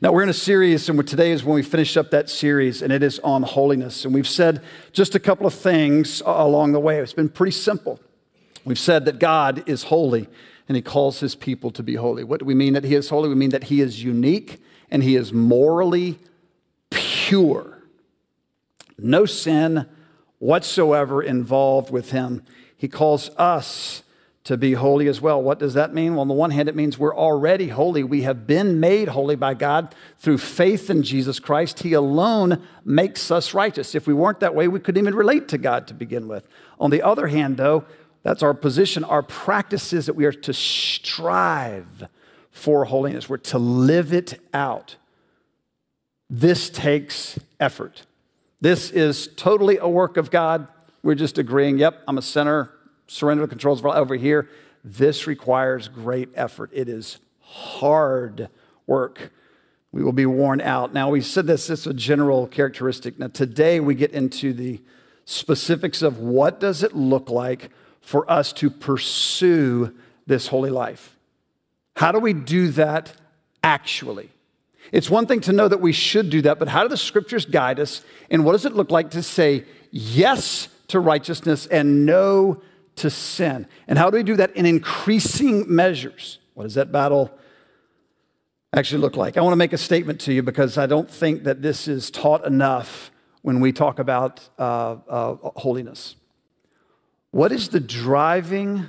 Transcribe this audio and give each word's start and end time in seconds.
Now, 0.00 0.12
we're 0.12 0.22
in 0.22 0.28
a 0.28 0.32
series, 0.32 0.88
and 0.88 1.08
today 1.08 1.32
is 1.32 1.42
when 1.42 1.56
we 1.56 1.62
finish 1.64 1.96
up 1.96 2.12
that 2.12 2.30
series, 2.30 2.82
and 2.82 2.92
it 2.92 3.02
is 3.02 3.18
on 3.18 3.42
holiness. 3.42 4.04
And 4.04 4.14
we've 4.14 4.28
said 4.28 4.62
just 4.92 5.16
a 5.16 5.18
couple 5.18 5.44
of 5.44 5.52
things 5.52 6.22
along 6.24 6.70
the 6.70 6.78
way. 6.78 7.00
It's 7.00 7.12
been 7.12 7.28
pretty 7.28 7.50
simple. 7.50 7.98
We've 8.64 8.78
said 8.78 9.06
that 9.06 9.18
God 9.18 9.68
is 9.68 9.82
holy, 9.84 10.28
and 10.68 10.76
He 10.76 10.82
calls 10.82 11.18
His 11.18 11.34
people 11.34 11.72
to 11.72 11.82
be 11.82 11.96
holy. 11.96 12.22
What 12.22 12.38
do 12.38 12.46
we 12.46 12.54
mean 12.54 12.74
that 12.74 12.84
He 12.84 12.94
is 12.94 13.08
holy? 13.08 13.28
We 13.28 13.34
mean 13.34 13.50
that 13.50 13.64
He 13.64 13.80
is 13.80 14.04
unique 14.04 14.62
and 14.88 15.02
He 15.02 15.16
is 15.16 15.32
morally 15.32 16.20
pure. 16.90 17.82
No 18.98 19.26
sin 19.26 19.84
whatsoever 20.38 21.24
involved 21.24 21.90
with 21.90 22.12
Him. 22.12 22.44
He 22.76 22.86
calls 22.86 23.30
us 23.30 24.04
to 24.48 24.56
be 24.56 24.72
holy 24.72 25.08
as 25.08 25.20
well. 25.20 25.42
What 25.42 25.58
does 25.58 25.74
that 25.74 25.92
mean? 25.92 26.12
Well, 26.12 26.22
on 26.22 26.28
the 26.28 26.32
one 26.32 26.52
hand, 26.52 26.70
it 26.70 26.74
means 26.74 26.98
we're 26.98 27.14
already 27.14 27.68
holy. 27.68 28.02
We 28.02 28.22
have 28.22 28.46
been 28.46 28.80
made 28.80 29.08
holy 29.08 29.36
by 29.36 29.52
God 29.52 29.94
through 30.16 30.38
faith 30.38 30.88
in 30.88 31.02
Jesus 31.02 31.38
Christ. 31.38 31.80
He 31.80 31.92
alone 31.92 32.66
makes 32.82 33.30
us 33.30 33.52
righteous. 33.52 33.94
If 33.94 34.06
we 34.06 34.14
weren't 34.14 34.40
that 34.40 34.54
way, 34.54 34.66
we 34.66 34.80
couldn't 34.80 35.02
even 35.02 35.14
relate 35.14 35.48
to 35.48 35.58
God 35.58 35.86
to 35.88 35.92
begin 35.92 36.28
with. 36.28 36.48
On 36.80 36.90
the 36.90 37.02
other 37.02 37.26
hand, 37.26 37.58
though, 37.58 37.84
that's 38.22 38.42
our 38.42 38.54
position. 38.54 39.04
Our 39.04 39.22
practice 39.22 39.92
is 39.92 40.06
that 40.06 40.14
we 40.14 40.24
are 40.24 40.32
to 40.32 40.54
strive 40.54 42.08
for 42.50 42.86
holiness, 42.86 43.28
we're 43.28 43.36
to 43.36 43.58
live 43.58 44.14
it 44.14 44.40
out. 44.54 44.96
This 46.30 46.70
takes 46.70 47.38
effort. 47.60 48.06
This 48.62 48.90
is 48.90 49.28
totally 49.36 49.76
a 49.76 49.90
work 49.90 50.16
of 50.16 50.30
God. 50.30 50.68
We're 51.02 51.16
just 51.16 51.36
agreeing, 51.36 51.76
yep, 51.76 52.02
I'm 52.08 52.16
a 52.16 52.22
sinner 52.22 52.72
surrender 53.08 53.44
the 53.44 53.48
controls 53.48 53.84
over 53.84 54.14
here. 54.14 54.48
This 54.84 55.26
requires 55.26 55.88
great 55.88 56.28
effort. 56.34 56.70
It 56.72 56.88
is 56.88 57.18
hard 57.40 58.48
work. 58.86 59.32
We 59.90 60.04
will 60.04 60.12
be 60.12 60.26
worn 60.26 60.60
out. 60.60 60.92
Now, 60.92 61.10
we 61.10 61.20
said 61.20 61.46
this, 61.46 61.68
it's 61.70 61.86
a 61.86 61.94
general 61.94 62.46
characteristic. 62.46 63.18
Now, 63.18 63.28
today 63.28 63.80
we 63.80 63.94
get 63.94 64.12
into 64.12 64.52
the 64.52 64.80
specifics 65.24 66.02
of 66.02 66.18
what 66.18 66.60
does 66.60 66.82
it 66.82 66.94
look 66.94 67.30
like 67.30 67.70
for 68.00 68.30
us 68.30 68.52
to 68.54 68.70
pursue 68.70 69.94
this 70.26 70.48
holy 70.48 70.70
life? 70.70 71.16
How 71.96 72.12
do 72.12 72.18
we 72.18 72.32
do 72.32 72.68
that 72.68 73.12
actually? 73.62 74.30
It's 74.92 75.10
one 75.10 75.26
thing 75.26 75.40
to 75.42 75.52
know 75.52 75.68
that 75.68 75.80
we 75.80 75.92
should 75.92 76.30
do 76.30 76.40
that, 76.42 76.58
but 76.58 76.68
how 76.68 76.82
do 76.82 76.88
the 76.88 76.96
scriptures 76.96 77.44
guide 77.44 77.80
us? 77.80 78.02
And 78.30 78.44
what 78.44 78.52
does 78.52 78.64
it 78.64 78.74
look 78.74 78.90
like 78.90 79.10
to 79.10 79.22
say 79.22 79.64
yes 79.90 80.68
to 80.88 81.00
righteousness 81.00 81.66
and 81.66 82.06
no 82.06 82.62
to 82.98 83.10
sin. 83.10 83.66
And 83.86 83.98
how 83.98 84.10
do 84.10 84.16
we 84.16 84.22
do 84.22 84.36
that 84.36 84.54
in 84.56 84.66
increasing 84.66 85.64
measures? 85.74 86.38
What 86.54 86.64
does 86.64 86.74
that 86.74 86.92
battle 86.92 87.30
actually 88.72 89.00
look 89.00 89.16
like? 89.16 89.36
I 89.36 89.40
want 89.40 89.52
to 89.52 89.56
make 89.56 89.72
a 89.72 89.78
statement 89.78 90.20
to 90.22 90.32
you 90.32 90.42
because 90.42 90.78
I 90.78 90.86
don't 90.86 91.10
think 91.10 91.44
that 91.44 91.62
this 91.62 91.88
is 91.88 92.10
taught 92.10 92.44
enough 92.46 93.10
when 93.42 93.60
we 93.60 93.72
talk 93.72 93.98
about 93.98 94.48
uh, 94.58 94.96
uh, 95.08 95.36
holiness. 95.56 96.16
What 97.30 97.52
is 97.52 97.68
the 97.68 97.80
driving 97.80 98.88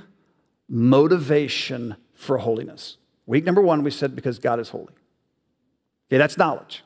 motivation 0.68 1.96
for 2.14 2.38
holiness? 2.38 2.96
Week 3.26 3.44
number 3.44 3.60
one, 3.60 3.82
we 3.82 3.90
said 3.90 4.16
because 4.16 4.38
God 4.38 4.58
is 4.58 4.70
holy. 4.70 4.92
Okay, 6.08 6.18
that's 6.18 6.36
knowledge. 6.36 6.82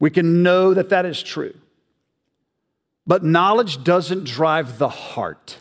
We 0.00 0.10
can 0.10 0.42
know 0.42 0.74
that 0.74 0.88
that 0.88 1.06
is 1.06 1.22
true. 1.22 1.54
But 3.06 3.22
knowledge 3.22 3.84
doesn't 3.84 4.24
drive 4.24 4.78
the 4.78 4.88
heart. 4.88 5.58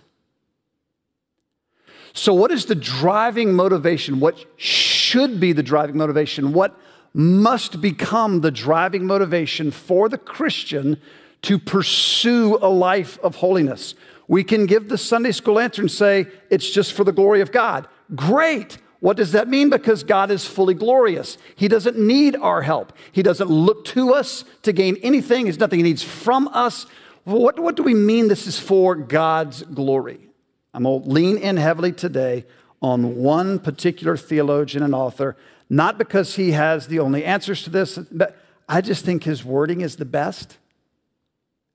So, 2.17 2.33
what 2.33 2.49
is 2.49 2.65
the 2.65 2.75
driving 2.75 3.53
motivation? 3.53 4.21
What 4.21 4.37
should 4.55 5.37
be 5.37 5.51
the 5.51 5.61
driving 5.61 5.97
motivation? 5.97 6.53
What 6.53 6.79
must 7.13 7.81
become 7.81 8.39
the 8.39 8.51
driving 8.51 9.05
motivation 9.05 9.69
for 9.69 10.07
the 10.07 10.17
Christian 10.17 10.99
to 11.41 11.59
pursue 11.59 12.57
a 12.61 12.69
life 12.69 13.19
of 13.21 13.35
holiness? 13.35 13.95
We 14.29 14.45
can 14.45 14.65
give 14.65 14.87
the 14.87 14.97
Sunday 14.97 15.33
school 15.33 15.59
answer 15.59 15.81
and 15.81 15.91
say, 15.91 16.27
it's 16.49 16.69
just 16.69 16.93
for 16.93 17.03
the 17.03 17.11
glory 17.11 17.41
of 17.41 17.51
God. 17.51 17.85
Great. 18.15 18.77
What 19.01 19.17
does 19.17 19.33
that 19.33 19.49
mean? 19.49 19.69
Because 19.69 20.05
God 20.05 20.31
is 20.31 20.45
fully 20.45 20.73
glorious. 20.73 21.37
He 21.57 21.67
doesn't 21.67 21.99
need 21.99 22.37
our 22.37 22.61
help. 22.61 22.93
He 23.11 23.23
doesn't 23.23 23.49
look 23.49 23.83
to 23.87 24.13
us 24.13 24.45
to 24.61 24.71
gain 24.71 24.95
anything. 25.03 25.43
There's 25.43 25.59
nothing 25.59 25.79
He 25.79 25.83
needs 25.83 26.01
from 26.01 26.47
us. 26.53 26.85
What, 27.25 27.59
what 27.59 27.75
do 27.75 27.83
we 27.83 27.93
mean 27.93 28.29
this 28.29 28.47
is 28.47 28.57
for 28.57 28.95
God's 28.95 29.63
glory? 29.63 30.29
I'm 30.75 30.83
going 30.83 31.03
to 31.03 31.09
lean 31.09 31.37
in 31.37 31.55
heavily 31.55 31.93
today 31.93 32.45
on 32.81 33.15
one 33.15 33.59
particular 33.59 34.17
theologian 34.17 34.83
and 34.83 34.93
author, 34.93 35.37
not 35.69 35.97
because 35.97 36.35
he 36.35 36.51
has 36.51 36.87
the 36.87 36.99
only 36.99 37.23
answers 37.23 37.63
to 37.63 37.69
this, 37.69 37.97
but 37.97 38.37
I 38.67 38.81
just 38.81 39.05
think 39.05 39.23
his 39.23 39.45
wording 39.45 39.79
is 39.79 39.95
the 39.95 40.05
best. 40.05 40.57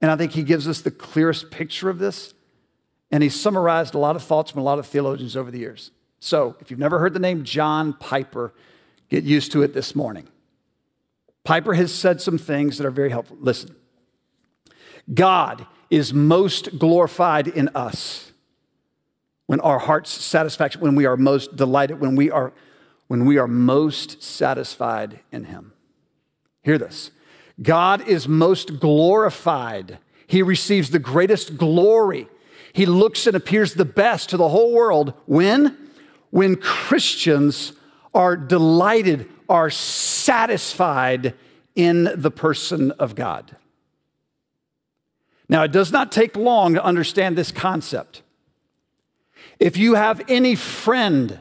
And 0.03 0.11
I 0.11 0.16
think 0.16 0.33
he 0.33 0.43
gives 0.43 0.69
us 0.69 0.83
the 0.83 0.91
clearest 0.91 1.50
picture 1.50 1.88
of 1.88 1.99
this. 1.99 2.34
And 3.11 3.22
he 3.22 3.31
summarized 3.31 3.94
a 3.94 3.99
lot 3.99 4.16
of 4.16 4.22
thoughts 4.22 4.50
from 4.50 4.61
a 4.61 4.65
lot 4.65 4.78
of 4.78 4.87
theologians 4.87 5.34
over 5.34 5.50
the 5.50 5.59
years. 5.59 5.91
So 6.21 6.56
if 6.61 6.71
you've 6.71 6.78
never 6.78 6.99
heard 6.99 7.15
the 7.15 7.21
name 7.21 7.43
John 7.43 7.94
Piper, 7.94 8.53
get 9.09 9.25
used 9.25 9.50
to 9.53 9.62
it 9.62 9.72
this 9.72 9.97
morning. 9.97 10.28
Piper 11.43 11.72
has 11.72 11.93
said 11.93 12.21
some 12.21 12.37
things 12.37 12.77
that 12.77 12.87
are 12.87 12.91
very 12.91 13.11
helpful. 13.11 13.38
Listen, 13.41 13.75
God 15.12 15.67
is 15.88 16.12
most 16.12 16.78
glorified 16.78 17.49
in 17.49 17.71
us 17.75 18.30
when 19.50 19.59
our 19.62 19.81
heart's 19.81 20.12
satisfaction, 20.12 20.81
when 20.81 20.94
we 20.94 21.06
are 21.06 21.16
most 21.16 21.56
delighted, 21.56 21.99
when 21.99 22.15
we 22.15 22.31
are, 22.31 22.53
when 23.09 23.25
we 23.25 23.37
are 23.37 23.49
most 23.49 24.22
satisfied 24.22 25.19
in 25.33 25.43
Him. 25.43 25.72
Hear 26.62 26.78
this 26.78 27.11
God 27.61 28.06
is 28.06 28.28
most 28.28 28.78
glorified. 28.78 29.99
He 30.28 30.41
receives 30.41 30.91
the 30.91 31.00
greatest 31.00 31.56
glory. 31.56 32.28
He 32.72 32.87
looks 32.87 33.27
and 33.27 33.34
appears 33.34 33.75
the 33.75 33.84
best 33.84 34.31
to 34.31 34.37
the 34.37 34.50
whole 34.50 34.72
world 34.72 35.15
when? 35.27 35.77
When 36.31 36.55
Christians 36.55 37.72
are 38.15 38.37
delighted, 38.37 39.28
are 39.49 39.69
satisfied 39.69 41.34
in 41.75 42.09
the 42.15 42.31
person 42.31 42.93
of 42.93 43.17
God. 43.17 43.56
Now, 45.49 45.65
it 45.65 45.72
does 45.72 45.91
not 45.91 46.12
take 46.12 46.37
long 46.37 46.75
to 46.75 46.84
understand 46.84 47.37
this 47.37 47.50
concept. 47.50 48.22
If 49.60 49.76
you 49.76 49.94
have 49.94 50.22
any 50.26 50.54
friend, 50.54 51.38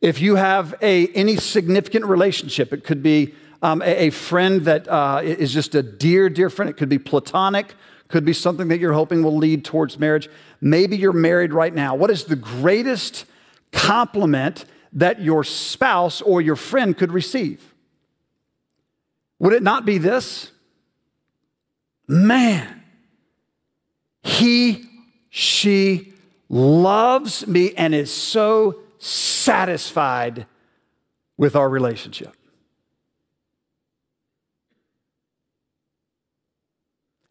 if 0.00 0.20
you 0.20 0.34
have 0.34 0.74
a, 0.82 1.06
any 1.08 1.36
significant 1.36 2.06
relationship, 2.06 2.72
it 2.72 2.82
could 2.82 3.04
be 3.04 3.34
um, 3.62 3.82
a, 3.82 4.08
a, 4.08 4.10
friend 4.10 4.62
that 4.62 4.88
uh, 4.88 5.22
is 5.22 5.52
just 5.52 5.76
a 5.76 5.82
dear, 5.82 6.28
dear 6.28 6.50
friend. 6.50 6.68
It 6.68 6.76
could 6.76 6.88
be 6.88 6.98
platonic, 6.98 7.74
could 8.08 8.24
be 8.24 8.32
something 8.32 8.68
that 8.68 8.80
you're 8.80 8.92
hoping 8.92 9.22
will 9.22 9.36
lead 9.36 9.64
towards 9.64 9.98
marriage. 9.98 10.28
Maybe 10.60 10.96
you're 10.96 11.12
married 11.12 11.54
right 11.54 11.72
now. 11.72 11.94
What 11.94 12.10
is 12.10 12.24
the 12.24 12.36
greatest 12.36 13.24
compliment 13.72 14.64
that 14.92 15.20
your 15.20 15.44
spouse 15.44 16.20
or 16.20 16.40
your 16.40 16.56
friend 16.56 16.96
could 16.96 17.12
receive? 17.12 17.74
Would 19.38 19.52
it 19.52 19.62
not 19.62 19.84
be 19.84 19.98
this? 19.98 20.50
Man, 22.08 22.82
he, 24.22 24.84
she, 25.30 26.12
loves 26.48 27.46
me 27.46 27.72
and 27.74 27.94
is 27.94 28.12
so 28.12 28.80
satisfied 28.98 30.46
with 31.36 31.56
our 31.56 31.68
relationship. 31.68 32.34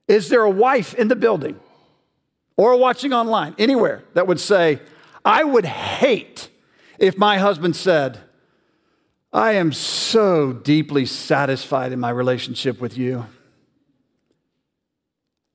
Is 0.07 0.29
there 0.29 0.43
a 0.43 0.49
wife 0.49 0.93
in 0.93 1.07
the 1.07 1.15
building 1.15 1.59
or 2.57 2.77
watching 2.77 3.13
online, 3.13 3.55
anywhere, 3.57 4.03
that 4.13 4.27
would 4.27 4.39
say, 4.39 4.79
I 5.23 5.43
would 5.43 5.65
hate 5.65 6.49
if 6.99 7.17
my 7.17 7.37
husband 7.37 7.75
said, 7.75 8.19
I 9.33 9.53
am 9.53 9.73
so 9.73 10.53
deeply 10.53 11.05
satisfied 11.05 11.91
in 11.91 11.99
my 11.99 12.11
relationship 12.11 12.79
with 12.79 12.97
you. 12.97 13.25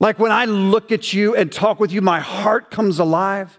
Like 0.00 0.18
when 0.18 0.32
I 0.32 0.46
look 0.46 0.90
at 0.90 1.12
you 1.12 1.36
and 1.36 1.52
talk 1.52 1.78
with 1.78 1.92
you, 1.92 2.00
my 2.00 2.20
heart 2.20 2.70
comes 2.70 2.98
alive. 2.98 3.56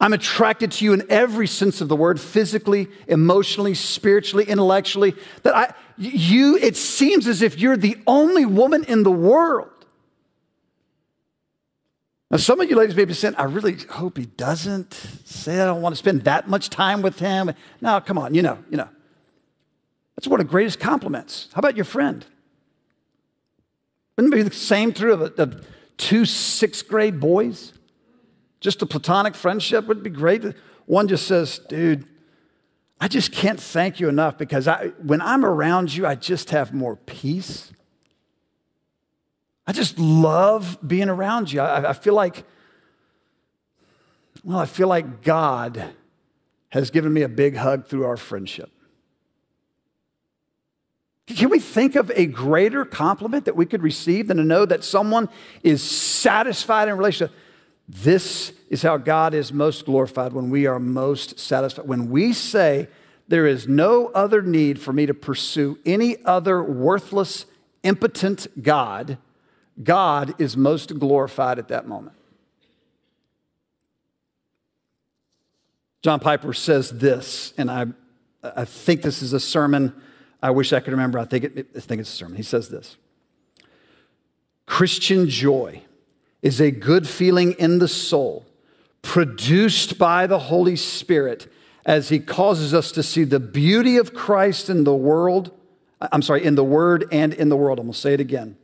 I'm 0.00 0.12
attracted 0.12 0.72
to 0.72 0.84
you 0.84 0.92
in 0.92 1.04
every 1.08 1.46
sense 1.46 1.80
of 1.80 1.88
the 1.88 1.94
word, 1.94 2.20
physically, 2.20 2.88
emotionally, 3.06 3.74
spiritually, 3.74 4.44
intellectually. 4.44 5.14
That 5.44 5.56
I, 5.56 5.74
you, 5.96 6.56
it 6.56 6.76
seems 6.76 7.28
as 7.28 7.40
if 7.40 7.56
you're 7.60 7.76
the 7.76 7.96
only 8.04 8.44
woman 8.44 8.82
in 8.84 9.04
the 9.04 9.12
world. 9.12 9.68
Now, 12.32 12.38
some 12.38 12.60
of 12.60 12.68
you 12.68 12.74
ladies 12.74 12.96
may 12.96 13.04
be 13.04 13.14
saying, 13.14 13.36
I 13.36 13.44
really 13.44 13.76
hope 13.90 14.16
he 14.16 14.26
doesn't 14.26 14.94
say 15.24 15.60
I 15.60 15.66
don't 15.66 15.82
want 15.82 15.94
to 15.94 15.98
spend 15.98 16.24
that 16.24 16.48
much 16.48 16.68
time 16.68 17.00
with 17.00 17.20
him. 17.20 17.52
No, 17.80 18.00
come 18.00 18.18
on, 18.18 18.34
you 18.34 18.42
know, 18.42 18.58
you 18.70 18.78
know. 18.78 18.88
That's 20.16 20.26
one 20.26 20.40
of 20.40 20.46
the 20.46 20.50
greatest 20.50 20.80
compliments. 20.80 21.48
How 21.52 21.60
about 21.60 21.76
your 21.76 21.84
friend? 21.84 22.26
Wouldn't 24.16 24.34
it 24.34 24.36
be 24.36 24.42
the 24.42 24.54
same 24.54 24.92
true 24.92 25.12
of, 25.12 25.38
of 25.38 25.66
two 25.96 26.24
sixth 26.24 26.88
grade 26.88 27.20
boys? 27.20 27.72
Just 28.60 28.82
a 28.82 28.86
platonic 28.86 29.34
friendship 29.34 29.86
would 29.86 30.02
be 30.02 30.10
great. 30.10 30.44
One 30.86 31.08
just 31.08 31.26
says, 31.26 31.58
dude, 31.68 32.06
I 33.00 33.08
just 33.08 33.32
can't 33.32 33.60
thank 33.60 33.98
you 33.98 34.08
enough 34.08 34.38
because 34.38 34.68
I, 34.68 34.88
when 35.02 35.20
I'm 35.20 35.44
around 35.44 35.94
you, 35.94 36.06
I 36.06 36.14
just 36.14 36.50
have 36.50 36.72
more 36.72 36.94
peace. 36.94 37.72
I 39.66 39.72
just 39.72 39.98
love 39.98 40.78
being 40.86 41.08
around 41.08 41.52
you. 41.52 41.60
I, 41.60 41.90
I 41.90 41.92
feel 41.94 42.14
like, 42.14 42.44
well, 44.44 44.58
I 44.58 44.66
feel 44.66 44.88
like 44.88 45.22
God 45.22 45.94
has 46.68 46.90
given 46.90 47.12
me 47.12 47.22
a 47.22 47.28
big 47.28 47.56
hug 47.56 47.86
through 47.86 48.04
our 48.04 48.16
friendship. 48.16 48.70
Can 51.36 51.50
we 51.50 51.58
think 51.58 51.94
of 51.94 52.10
a 52.14 52.26
greater 52.26 52.84
compliment 52.84 53.44
that 53.44 53.56
we 53.56 53.66
could 53.66 53.82
receive 53.82 54.28
than 54.28 54.36
to 54.38 54.44
know 54.44 54.64
that 54.64 54.84
someone 54.84 55.28
is 55.62 55.82
satisfied 55.82 56.88
in 56.88 56.96
relationship? 56.96 57.34
This 57.88 58.52
is 58.70 58.82
how 58.82 58.96
God 58.96 59.34
is 59.34 59.52
most 59.52 59.84
glorified 59.84 60.32
when 60.32 60.50
we 60.50 60.66
are 60.66 60.78
most 60.78 61.38
satisfied. 61.38 61.86
When 61.86 62.10
we 62.10 62.32
say, 62.32 62.88
There 63.28 63.46
is 63.46 63.68
no 63.68 64.06
other 64.08 64.42
need 64.42 64.80
for 64.80 64.92
me 64.92 65.06
to 65.06 65.14
pursue 65.14 65.78
any 65.84 66.22
other 66.24 66.62
worthless, 66.62 67.46
impotent 67.82 68.46
God, 68.62 69.18
God 69.82 70.34
is 70.40 70.56
most 70.56 70.98
glorified 70.98 71.58
at 71.58 71.68
that 71.68 71.86
moment. 71.86 72.16
John 76.02 76.18
Piper 76.18 76.52
says 76.52 76.90
this, 76.90 77.54
and 77.56 77.70
I, 77.70 77.86
I 78.42 78.64
think 78.64 79.02
this 79.02 79.22
is 79.22 79.32
a 79.32 79.40
sermon. 79.40 79.94
I 80.42 80.50
wish 80.50 80.72
I 80.72 80.80
could 80.80 80.90
remember. 80.90 81.18
I 81.18 81.24
think, 81.24 81.44
it, 81.44 81.68
I 81.76 81.80
think 81.80 82.00
it's 82.00 82.12
a 82.12 82.16
sermon. 82.16 82.36
He 82.36 82.42
says 82.42 82.68
this 82.68 82.96
Christian 84.66 85.28
joy 85.28 85.82
is 86.42 86.60
a 86.60 86.70
good 86.70 87.08
feeling 87.08 87.52
in 87.52 87.78
the 87.78 87.88
soul 87.88 88.44
produced 89.02 89.98
by 89.98 90.26
the 90.26 90.38
Holy 90.38 90.76
Spirit 90.76 91.50
as 91.84 92.08
He 92.08 92.18
causes 92.18 92.74
us 92.74 92.92
to 92.92 93.02
see 93.02 93.24
the 93.24 93.40
beauty 93.40 93.96
of 93.96 94.14
Christ 94.14 94.68
in 94.68 94.84
the 94.84 94.94
world. 94.94 95.52
I'm 96.00 96.22
sorry, 96.22 96.44
in 96.44 96.56
the 96.56 96.64
Word 96.64 97.06
and 97.12 97.32
in 97.32 97.48
the 97.48 97.56
world. 97.56 97.78
I'm 97.78 97.86
going 97.86 97.94
to 97.94 97.98
say 97.98 98.14
it 98.14 98.20
again. 98.20 98.56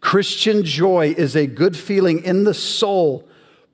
Christian 0.00 0.64
joy 0.64 1.14
is 1.16 1.34
a 1.34 1.46
good 1.46 1.76
feeling 1.76 2.22
in 2.22 2.44
the 2.44 2.52
soul 2.52 3.26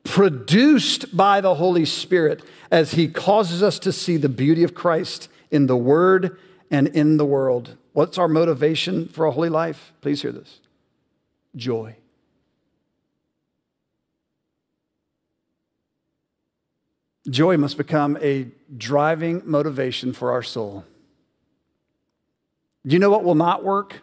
produced 0.04 1.16
by 1.16 1.40
the 1.40 1.56
Holy 1.56 1.84
Spirit 1.84 2.42
as 2.70 2.92
He 2.92 3.08
causes 3.08 3.62
us 3.62 3.80
to 3.80 3.92
see 3.92 4.16
the 4.16 4.28
beauty 4.28 4.62
of 4.62 4.74
Christ 4.74 5.28
in 5.50 5.66
the 5.66 5.76
Word 5.76 6.38
and 6.70 6.88
in 6.88 7.17
the 7.17 7.25
world. 7.25 7.76
What's 7.93 8.19
our 8.19 8.28
motivation 8.28 9.08
for 9.08 9.26
a 9.26 9.31
holy 9.31 9.49
life? 9.49 9.93
Please 10.00 10.22
hear 10.22 10.32
this 10.32 10.61
joy. 11.56 11.96
Joy 17.28 17.56
must 17.56 17.76
become 17.76 18.17
a 18.22 18.49
driving 18.76 19.43
motivation 19.44 20.12
for 20.12 20.32
our 20.32 20.43
soul. 20.43 20.84
Do 22.87 22.94
you 22.94 22.99
know 22.99 23.11
what 23.11 23.25
will 23.25 23.34
not 23.34 23.62
work? 23.62 24.00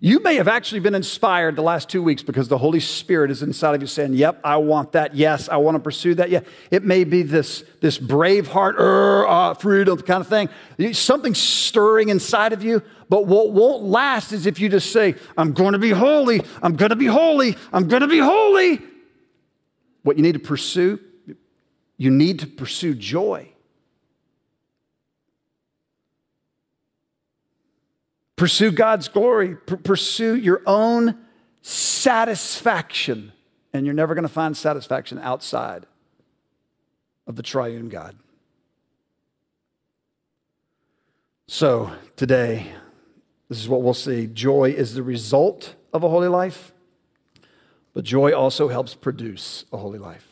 You 0.00 0.22
may 0.22 0.36
have 0.36 0.48
actually 0.48 0.80
been 0.80 0.94
inspired 0.94 1.56
the 1.56 1.62
last 1.62 1.88
two 1.88 2.02
weeks 2.02 2.22
because 2.22 2.48
the 2.48 2.58
Holy 2.58 2.80
Spirit 2.80 3.30
is 3.30 3.42
inside 3.42 3.74
of 3.74 3.80
you 3.80 3.86
saying, 3.86 4.14
Yep, 4.14 4.40
I 4.44 4.56
want 4.58 4.92
that. 4.92 5.14
Yes, 5.14 5.48
I 5.48 5.56
want 5.56 5.76
to 5.76 5.80
pursue 5.80 6.14
that. 6.16 6.28
Yeah, 6.30 6.40
it 6.70 6.84
may 6.84 7.04
be 7.04 7.22
this, 7.22 7.64
this 7.80 7.98
brave 7.98 8.46
heart, 8.46 8.76
uh, 8.78 9.54
freedom 9.54 9.98
kind 10.02 10.20
of 10.20 10.28
thing. 10.28 10.92
Something 10.92 11.34
stirring 11.34 12.10
inside 12.10 12.52
of 12.52 12.62
you. 12.62 12.82
But 13.08 13.26
what 13.26 13.52
won't 13.52 13.84
last 13.84 14.32
is 14.32 14.46
if 14.46 14.60
you 14.60 14.68
just 14.68 14.92
say, 14.92 15.14
I'm 15.38 15.52
going 15.52 15.72
to 15.72 15.78
be 15.78 15.90
holy, 15.90 16.42
I'm 16.62 16.76
going 16.76 16.90
to 16.90 16.96
be 16.96 17.06
holy, 17.06 17.56
I'm 17.72 17.88
going 17.88 18.02
to 18.02 18.08
be 18.08 18.18
holy. 18.18 18.82
What 20.02 20.16
you 20.16 20.22
need 20.22 20.34
to 20.34 20.38
pursue, 20.38 21.00
you 21.96 22.10
need 22.10 22.40
to 22.40 22.46
pursue 22.46 22.94
joy. 22.94 23.50
Pursue 28.36 28.70
God's 28.70 29.08
glory, 29.08 29.56
P- 29.56 29.76
pursue 29.76 30.36
your 30.36 30.62
own 30.66 31.18
satisfaction. 31.62 33.32
And 33.72 33.84
you're 33.84 33.94
never 33.94 34.14
going 34.14 34.22
to 34.22 34.28
find 34.28 34.56
satisfaction 34.56 35.18
outside 35.18 35.86
of 37.26 37.36
the 37.36 37.42
triune 37.42 37.88
God. 37.88 38.16
So, 41.48 41.92
today, 42.16 42.72
this 43.48 43.58
is 43.58 43.68
what 43.68 43.82
we'll 43.82 43.94
see. 43.94 44.26
Joy 44.26 44.70
is 44.70 44.94
the 44.94 45.02
result 45.02 45.74
of 45.92 46.02
a 46.02 46.08
holy 46.08 46.28
life, 46.28 46.72
but 47.94 48.04
joy 48.04 48.32
also 48.32 48.68
helps 48.68 48.94
produce 48.94 49.64
a 49.72 49.76
holy 49.76 49.98
life. 49.98 50.26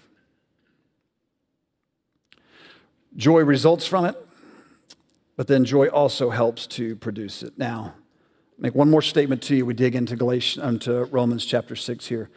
Joy 3.16 3.42
results 3.44 3.86
from 3.86 4.04
it, 4.06 4.23
but 5.36 5.46
then 5.46 5.64
joy 5.64 5.88
also 5.88 6.30
helps 6.30 6.66
to 6.68 6.96
produce 6.96 7.42
it. 7.42 7.58
Now, 7.58 7.94
make 8.58 8.74
one 8.74 8.90
more 8.90 9.02
statement 9.02 9.42
to 9.42 9.56
you. 9.56 9.66
We 9.66 9.74
dig 9.74 9.94
into 9.94 10.16
Galatians, 10.16 10.64
into 10.64 11.04
Romans 11.04 11.44
chapter 11.44 11.76
6 11.76 12.06
here. 12.06 12.30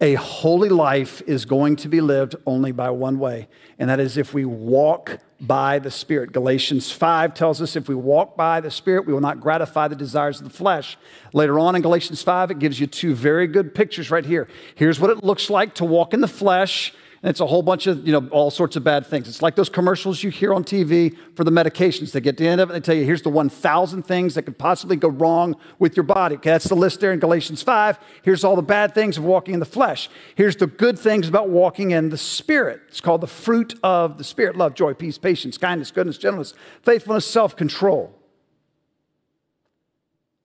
A 0.00 0.12
holy 0.14 0.68
life 0.68 1.22
is 1.26 1.46
going 1.46 1.76
to 1.76 1.88
be 1.88 2.02
lived 2.02 2.36
only 2.44 2.70
by 2.70 2.90
one 2.90 3.18
way, 3.18 3.48
and 3.78 3.88
that 3.88 3.98
is 3.98 4.18
if 4.18 4.34
we 4.34 4.44
walk 4.44 5.18
by 5.40 5.78
the 5.78 5.90
Spirit. 5.90 6.32
Galatians 6.32 6.92
5 6.92 7.32
tells 7.32 7.62
us 7.62 7.76
if 7.76 7.88
we 7.88 7.94
walk 7.94 8.36
by 8.36 8.60
the 8.60 8.70
Spirit, 8.70 9.06
we 9.06 9.14
will 9.14 9.22
not 9.22 9.40
gratify 9.40 9.88
the 9.88 9.96
desires 9.96 10.38
of 10.38 10.44
the 10.44 10.52
flesh. 10.52 10.98
Later 11.32 11.58
on 11.58 11.74
in 11.76 11.80
Galatians 11.80 12.22
5, 12.22 12.50
it 12.50 12.58
gives 12.58 12.78
you 12.78 12.86
two 12.86 13.14
very 13.14 13.46
good 13.46 13.74
pictures 13.74 14.10
right 14.10 14.24
here. 14.24 14.48
Here's 14.74 15.00
what 15.00 15.08
it 15.08 15.24
looks 15.24 15.48
like 15.48 15.74
to 15.76 15.84
walk 15.86 16.12
in 16.12 16.20
the 16.20 16.28
flesh 16.28 16.92
and 17.22 17.30
it's 17.30 17.40
a 17.40 17.46
whole 17.46 17.62
bunch 17.62 17.86
of, 17.86 18.06
you 18.06 18.12
know, 18.12 18.28
all 18.28 18.50
sorts 18.50 18.76
of 18.76 18.84
bad 18.84 19.06
things. 19.06 19.26
It's 19.28 19.40
like 19.40 19.54
those 19.54 19.70
commercials 19.70 20.22
you 20.22 20.30
hear 20.30 20.52
on 20.52 20.64
TV 20.64 21.16
for 21.34 21.44
the 21.44 21.50
medications. 21.50 22.12
They 22.12 22.20
get 22.20 22.36
to 22.36 22.44
the 22.44 22.48
end 22.48 22.60
of 22.60 22.68
it 22.68 22.74
and 22.74 22.82
they 22.82 22.86
tell 22.86 22.94
you, 22.94 23.04
here's 23.04 23.22
the 23.22 23.30
1,000 23.30 24.02
things 24.02 24.34
that 24.34 24.42
could 24.42 24.58
possibly 24.58 24.96
go 24.96 25.08
wrong 25.08 25.56
with 25.78 25.96
your 25.96 26.04
body. 26.04 26.36
Okay, 26.36 26.50
that's 26.50 26.68
the 26.68 26.76
list 26.76 27.00
there 27.00 27.12
in 27.12 27.18
Galatians 27.18 27.62
5. 27.62 27.98
Here's 28.22 28.44
all 28.44 28.54
the 28.54 28.62
bad 28.62 28.94
things 28.94 29.16
of 29.16 29.24
walking 29.24 29.54
in 29.54 29.60
the 29.60 29.66
flesh. 29.66 30.10
Here's 30.34 30.56
the 30.56 30.66
good 30.66 30.98
things 30.98 31.26
about 31.26 31.48
walking 31.48 31.90
in 31.92 32.10
the 32.10 32.18
Spirit. 32.18 32.82
It's 32.88 33.00
called 33.00 33.22
the 33.22 33.26
fruit 33.26 33.78
of 33.82 34.18
the 34.18 34.24
Spirit 34.24 34.56
love, 34.56 34.74
joy, 34.74 34.92
peace, 34.92 35.16
patience, 35.16 35.56
kindness, 35.56 35.90
goodness, 35.90 36.18
gentleness, 36.18 36.54
faithfulness, 36.82 37.26
self 37.26 37.56
control. 37.56 38.14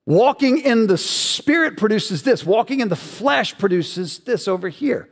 Walking 0.04 0.58
in 0.58 0.88
the 0.88 0.98
Spirit 0.98 1.76
produces 1.76 2.24
this, 2.24 2.44
walking 2.44 2.80
in 2.80 2.88
the 2.88 2.96
flesh 2.96 3.56
produces 3.56 4.18
this 4.20 4.48
over 4.48 4.68
here. 4.68 5.08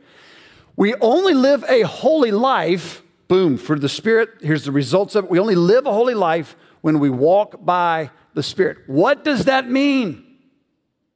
We 0.75 0.95
only 0.95 1.33
live 1.33 1.63
a 1.67 1.81
holy 1.81 2.31
life, 2.31 3.03
boom, 3.27 3.57
for 3.57 3.77
the 3.77 3.89
Spirit. 3.89 4.29
Here's 4.41 4.65
the 4.65 4.71
results 4.71 5.15
of 5.15 5.25
it. 5.25 5.31
We 5.31 5.39
only 5.39 5.55
live 5.55 5.85
a 5.85 5.93
holy 5.93 6.13
life 6.13 6.55
when 6.81 6.99
we 6.99 7.09
walk 7.09 7.63
by 7.63 8.11
the 8.33 8.43
Spirit. 8.43 8.79
What 8.87 9.23
does 9.23 9.45
that 9.45 9.69
mean? 9.69 10.25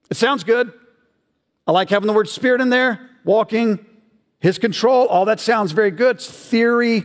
It 0.10 0.18
sounds 0.18 0.44
good. 0.44 0.72
I 1.68 1.72
like 1.72 1.90
having 1.90 2.08
the 2.08 2.14
word 2.14 2.30
Spirit 2.30 2.62
in 2.62 2.70
there, 2.70 3.10
walking, 3.24 3.84
His 4.40 4.60
control, 4.60 5.08
all 5.08 5.26
that 5.26 5.40
sounds 5.40 5.72
very 5.72 5.92
good. 5.92 6.18
It's 6.18 6.30
theory. 6.30 7.04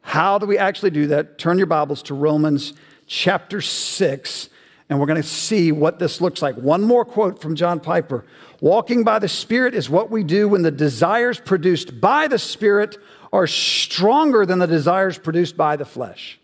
How 0.00 0.38
do 0.38 0.46
we 0.46 0.56
actually 0.56 0.90
do 0.90 1.08
that? 1.08 1.38
Turn 1.38 1.58
your 1.58 1.66
Bibles 1.66 2.02
to 2.04 2.14
Romans 2.14 2.72
chapter 3.06 3.60
6, 3.60 4.48
and 4.88 4.98
we're 4.98 5.06
going 5.06 5.20
to 5.20 5.28
see 5.28 5.70
what 5.70 5.98
this 5.98 6.20
looks 6.20 6.40
like. 6.40 6.56
One 6.56 6.82
more 6.82 7.04
quote 7.04 7.40
from 7.40 7.54
John 7.54 7.78
Piper. 7.78 8.24
Walking 8.60 9.04
by 9.04 9.18
the 9.18 9.28
Spirit 9.28 9.74
is 9.74 9.90
what 9.90 10.10
we 10.10 10.24
do 10.24 10.48
when 10.48 10.62
the 10.62 10.70
desires 10.70 11.38
produced 11.38 12.00
by 12.00 12.26
the 12.28 12.38
Spirit 12.38 12.96
are 13.32 13.46
stronger 13.46 14.46
than 14.46 14.58
the 14.58 14.66
desires 14.66 15.18
produced 15.18 15.56
by 15.56 15.76
the 15.76 15.84
flesh. 15.84 16.40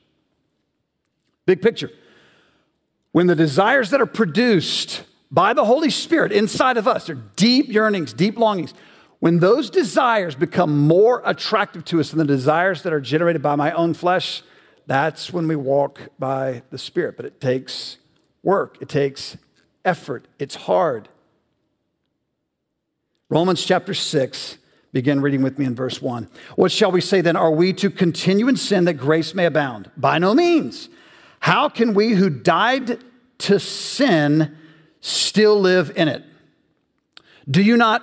Big 1.46 1.62
picture. 1.62 1.90
When 3.12 3.26
the 3.26 3.34
desires 3.34 3.90
that 3.90 4.00
are 4.00 4.06
produced 4.06 5.04
by 5.30 5.54
the 5.54 5.64
Holy 5.64 5.90
Spirit 5.90 6.30
inside 6.30 6.76
of 6.76 6.86
us, 6.86 7.08
are 7.08 7.14
deep 7.14 7.68
yearnings, 7.68 8.12
deep 8.12 8.38
longings, 8.38 8.74
when 9.20 9.38
those 9.38 9.70
desires 9.70 10.34
become 10.34 10.86
more 10.86 11.22
attractive 11.24 11.84
to 11.86 12.00
us 12.00 12.10
than 12.10 12.18
the 12.18 12.26
desires 12.26 12.82
that 12.82 12.92
are 12.92 13.00
generated 13.00 13.40
by 13.40 13.56
my 13.56 13.72
own 13.72 13.94
flesh, 13.94 14.42
that's 14.86 15.32
when 15.32 15.48
we 15.48 15.56
walk 15.56 16.00
by 16.18 16.62
the 16.70 16.76
Spirit. 16.76 17.16
But 17.16 17.24
it 17.24 17.40
takes 17.40 17.96
work, 18.44 18.78
it 18.80 18.88
takes 18.88 19.36
effort, 19.84 20.28
it's 20.38 20.54
hard. 20.54 21.08
Romans 23.28 23.64
chapter 23.64 23.94
6, 23.94 24.58
begin 24.92 25.20
reading 25.20 25.42
with 25.42 25.58
me 25.58 25.64
in 25.64 25.74
verse 25.74 26.00
1. 26.00 26.28
What 26.54 26.70
shall 26.70 26.92
we 26.92 27.00
say 27.00 27.20
then? 27.20 27.36
Are 27.36 27.50
we 27.50 27.72
to 27.74 27.90
continue 27.90 28.46
in 28.48 28.56
sin 28.56 28.84
that 28.84 28.94
grace 28.94 29.34
may 29.34 29.46
abound? 29.46 29.90
By 29.96 30.18
no 30.18 30.34
means. 30.34 30.88
How 31.40 31.68
can 31.68 31.94
we 31.94 32.10
who 32.10 32.30
died 32.30 33.02
to 33.38 33.58
sin 33.58 34.56
still 35.00 35.58
live 35.58 35.92
in 35.96 36.08
it? 36.08 36.22
Do 37.50 37.62
you 37.62 37.76
not 37.76 38.02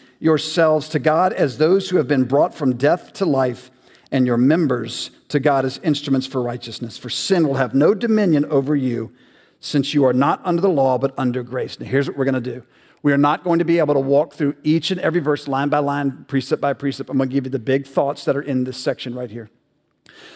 yourselves 0.21 0.87
to 0.87 0.99
God 0.99 1.33
as 1.33 1.57
those 1.57 1.89
who 1.89 1.97
have 1.97 2.07
been 2.07 2.23
brought 2.23 2.53
from 2.53 2.77
death 2.77 3.11
to 3.13 3.25
life, 3.25 3.71
and 4.11 4.25
your 4.25 4.37
members 4.37 5.09
to 5.29 5.39
God 5.39 5.65
as 5.65 5.79
instruments 5.79 6.27
for 6.27 6.41
righteousness. 6.41 6.97
For 6.97 7.09
sin 7.09 7.47
will 7.47 7.55
have 7.55 7.73
no 7.73 7.93
dominion 7.93 8.45
over 8.45 8.75
you, 8.75 9.11
since 9.59 9.93
you 9.93 10.05
are 10.05 10.13
not 10.13 10.41
under 10.43 10.61
the 10.61 10.69
law, 10.69 10.97
but 10.97 11.13
under 11.17 11.43
grace. 11.43 11.79
Now, 11.79 11.87
here's 11.87 12.07
what 12.07 12.17
we're 12.17 12.25
going 12.25 12.35
to 12.35 12.41
do. 12.41 12.63
We 13.03 13.13
are 13.13 13.17
not 13.17 13.43
going 13.43 13.59
to 13.59 13.65
be 13.65 13.79
able 13.79 13.95
to 13.95 13.99
walk 13.99 14.33
through 14.33 14.55
each 14.63 14.91
and 14.91 14.99
every 15.01 15.21
verse, 15.21 15.47
line 15.47 15.69
by 15.69 15.79
line, 15.79 16.25
precept 16.27 16.61
by 16.61 16.73
precept. 16.73 17.09
I'm 17.09 17.17
going 17.17 17.29
to 17.29 17.33
give 17.33 17.45
you 17.45 17.51
the 17.51 17.57
big 17.57 17.87
thoughts 17.87 18.25
that 18.25 18.35
are 18.35 18.41
in 18.41 18.63
this 18.63 18.77
section 18.77 19.15
right 19.15 19.31
here. 19.31 19.49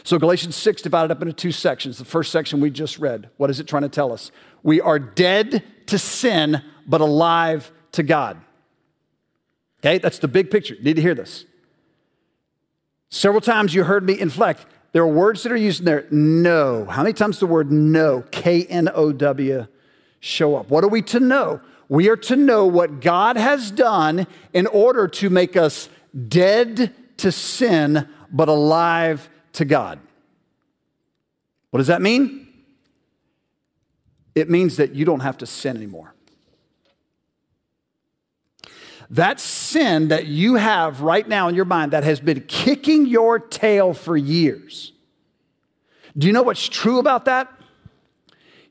So, 0.03 0.17
Galatians 0.17 0.55
6 0.55 0.81
divided 0.81 1.11
up 1.11 1.21
into 1.21 1.33
two 1.33 1.51
sections. 1.51 1.97
The 1.97 2.05
first 2.05 2.31
section 2.31 2.59
we 2.59 2.71
just 2.71 2.97
read. 2.97 3.29
What 3.37 3.49
is 3.49 3.59
it 3.59 3.67
trying 3.67 3.83
to 3.83 3.89
tell 3.89 4.11
us? 4.11 4.31
We 4.63 4.81
are 4.81 4.97
dead 4.97 5.63
to 5.87 5.99
sin, 5.99 6.63
but 6.87 7.01
alive 7.01 7.71
to 7.91 8.03
God. 8.03 8.39
Okay, 9.85 9.99
that's 9.99 10.17
the 10.17 10.27
big 10.27 10.49
picture. 10.49 10.73
You 10.73 10.83
need 10.83 10.95
to 10.95 11.01
hear 11.03 11.13
this. 11.13 11.45
Several 13.09 13.39
times 13.39 13.75
you 13.75 13.83
heard 13.83 14.03
me 14.03 14.19
inflect. 14.19 14.65
There 14.93 15.03
are 15.03 15.07
words 15.07 15.43
that 15.43 15.51
are 15.51 15.57
used 15.57 15.81
in 15.81 15.85
there. 15.85 16.07
Know. 16.09 16.85
How 16.85 17.03
many 17.03 17.13
times 17.13 17.37
the 17.37 17.45
word 17.45 17.71
know, 17.71 18.23
K 18.31 18.65
N 18.65 18.89
O 18.95 19.11
W, 19.11 19.67
show 20.21 20.55
up? 20.55 20.71
What 20.71 20.83
are 20.83 20.87
we 20.87 21.03
to 21.03 21.19
know? 21.19 21.61
We 21.87 22.09
are 22.09 22.17
to 22.17 22.35
know 22.35 22.65
what 22.65 22.99
God 22.99 23.37
has 23.37 23.69
done 23.69 24.25
in 24.53 24.65
order 24.65 25.07
to 25.07 25.29
make 25.29 25.55
us 25.55 25.87
dead 26.29 26.91
to 27.17 27.31
sin, 27.31 28.07
but 28.31 28.47
alive 28.49 29.29
to 29.53 29.65
God. 29.65 29.99
What 31.69 31.77
does 31.77 31.87
that 31.87 32.01
mean? 32.01 32.47
It 34.33 34.49
means 34.49 34.77
that 34.77 34.95
you 34.95 35.05
don't 35.05 35.19
have 35.19 35.37
to 35.37 35.45
sin 35.45 35.77
anymore. 35.77 36.14
That 39.09 39.39
sin 39.39 40.07
that 40.07 40.25
you 40.25 40.55
have 40.55 41.01
right 41.01 41.27
now 41.27 41.47
in 41.47 41.55
your 41.55 41.65
mind 41.65 41.91
that 41.91 42.03
has 42.03 42.19
been 42.19 42.41
kicking 42.41 43.05
your 43.05 43.39
tail 43.39 43.93
for 43.93 44.17
years. 44.17 44.93
Do 46.17 46.27
you 46.27 46.33
know 46.33 46.43
what's 46.43 46.67
true 46.67 46.99
about 46.99 47.25
that? 47.25 47.51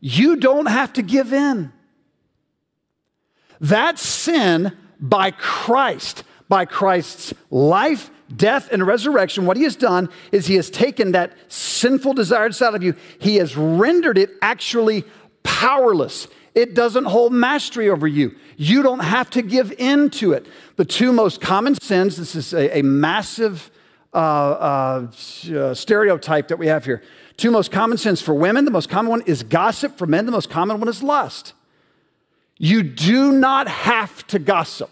You 0.00 0.36
don't 0.36 0.66
have 0.66 0.92
to 0.94 1.02
give 1.02 1.32
in. 1.32 1.72
That 3.60 3.98
sin 3.98 4.76
by 5.00 5.30
Christ, 5.30 6.24
by 6.48 6.64
Christ's 6.64 7.32
life, 7.50 8.10
death, 8.34 8.68
and 8.72 8.86
resurrection, 8.86 9.46
what 9.46 9.56
he 9.56 9.62
has 9.62 9.76
done 9.76 10.08
is 10.32 10.46
he 10.46 10.56
has 10.56 10.70
taken 10.70 11.12
that 11.12 11.32
sinful 11.48 12.14
desire 12.14 12.46
inside 12.46 12.74
of 12.74 12.82
you, 12.82 12.94
he 13.18 13.36
has 13.36 13.56
rendered 13.56 14.18
it 14.18 14.30
actually 14.42 15.04
powerless. 15.42 16.28
It 16.54 16.74
doesn't 16.74 17.04
hold 17.04 17.32
mastery 17.32 17.88
over 17.88 18.06
you. 18.06 18.34
You 18.56 18.82
don't 18.82 19.00
have 19.00 19.30
to 19.30 19.42
give 19.42 19.72
in 19.72 20.10
to 20.10 20.32
it. 20.32 20.46
The 20.76 20.84
two 20.84 21.12
most 21.12 21.40
common 21.40 21.74
sins, 21.80 22.16
this 22.16 22.34
is 22.34 22.52
a, 22.52 22.78
a 22.78 22.82
massive 22.82 23.70
uh, 24.12 24.16
uh, 24.16 25.06
uh, 25.52 25.74
stereotype 25.74 26.48
that 26.48 26.58
we 26.58 26.68
have 26.68 26.84
here. 26.84 27.02
Two 27.36 27.50
most 27.50 27.72
common 27.72 27.98
sins 27.98 28.22
for 28.22 28.32
women, 28.32 28.64
the 28.64 28.70
most 28.70 28.88
common 28.88 29.10
one 29.10 29.22
is 29.22 29.42
gossip. 29.42 29.98
For 29.98 30.06
men, 30.06 30.26
the 30.26 30.32
most 30.32 30.50
common 30.50 30.78
one 30.78 30.88
is 30.88 31.02
lust. 31.02 31.52
You 32.58 32.82
do 32.82 33.32
not 33.32 33.66
have 33.66 34.26
to 34.28 34.38
gossip. 34.38 34.90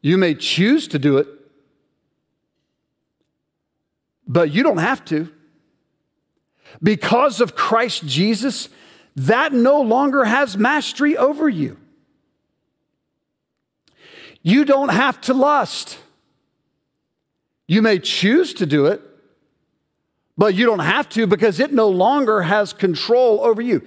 You 0.00 0.18
may 0.18 0.34
choose 0.34 0.88
to 0.88 0.98
do 0.98 1.18
it, 1.18 1.28
but 4.26 4.50
you 4.50 4.62
don't 4.62 4.78
have 4.78 5.04
to. 5.06 5.30
Because 6.82 7.40
of 7.40 7.54
Christ 7.54 8.06
Jesus, 8.06 8.68
that 9.26 9.52
no 9.52 9.80
longer 9.80 10.24
has 10.24 10.56
mastery 10.56 11.16
over 11.16 11.48
you. 11.48 11.76
You 14.42 14.64
don't 14.64 14.90
have 14.90 15.20
to 15.22 15.34
lust. 15.34 15.98
You 17.66 17.82
may 17.82 17.98
choose 17.98 18.54
to 18.54 18.66
do 18.66 18.86
it, 18.86 19.02
but 20.36 20.54
you 20.54 20.64
don't 20.64 20.78
have 20.78 21.08
to 21.10 21.26
because 21.26 21.60
it 21.60 21.72
no 21.72 21.88
longer 21.88 22.42
has 22.42 22.72
control 22.72 23.40
over 23.42 23.60
you. 23.60 23.86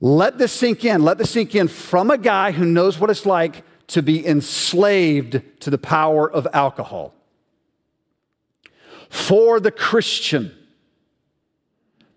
Let 0.00 0.38
this 0.38 0.52
sink 0.52 0.84
in. 0.84 1.02
Let 1.02 1.18
this 1.18 1.30
sink 1.30 1.54
in 1.54 1.68
from 1.68 2.10
a 2.10 2.18
guy 2.18 2.52
who 2.52 2.64
knows 2.64 2.98
what 2.98 3.10
it's 3.10 3.26
like 3.26 3.62
to 3.88 4.02
be 4.02 4.26
enslaved 4.26 5.40
to 5.60 5.70
the 5.70 5.78
power 5.78 6.30
of 6.30 6.48
alcohol. 6.52 7.14
For 9.08 9.60
the 9.60 9.70
Christian, 9.70 10.52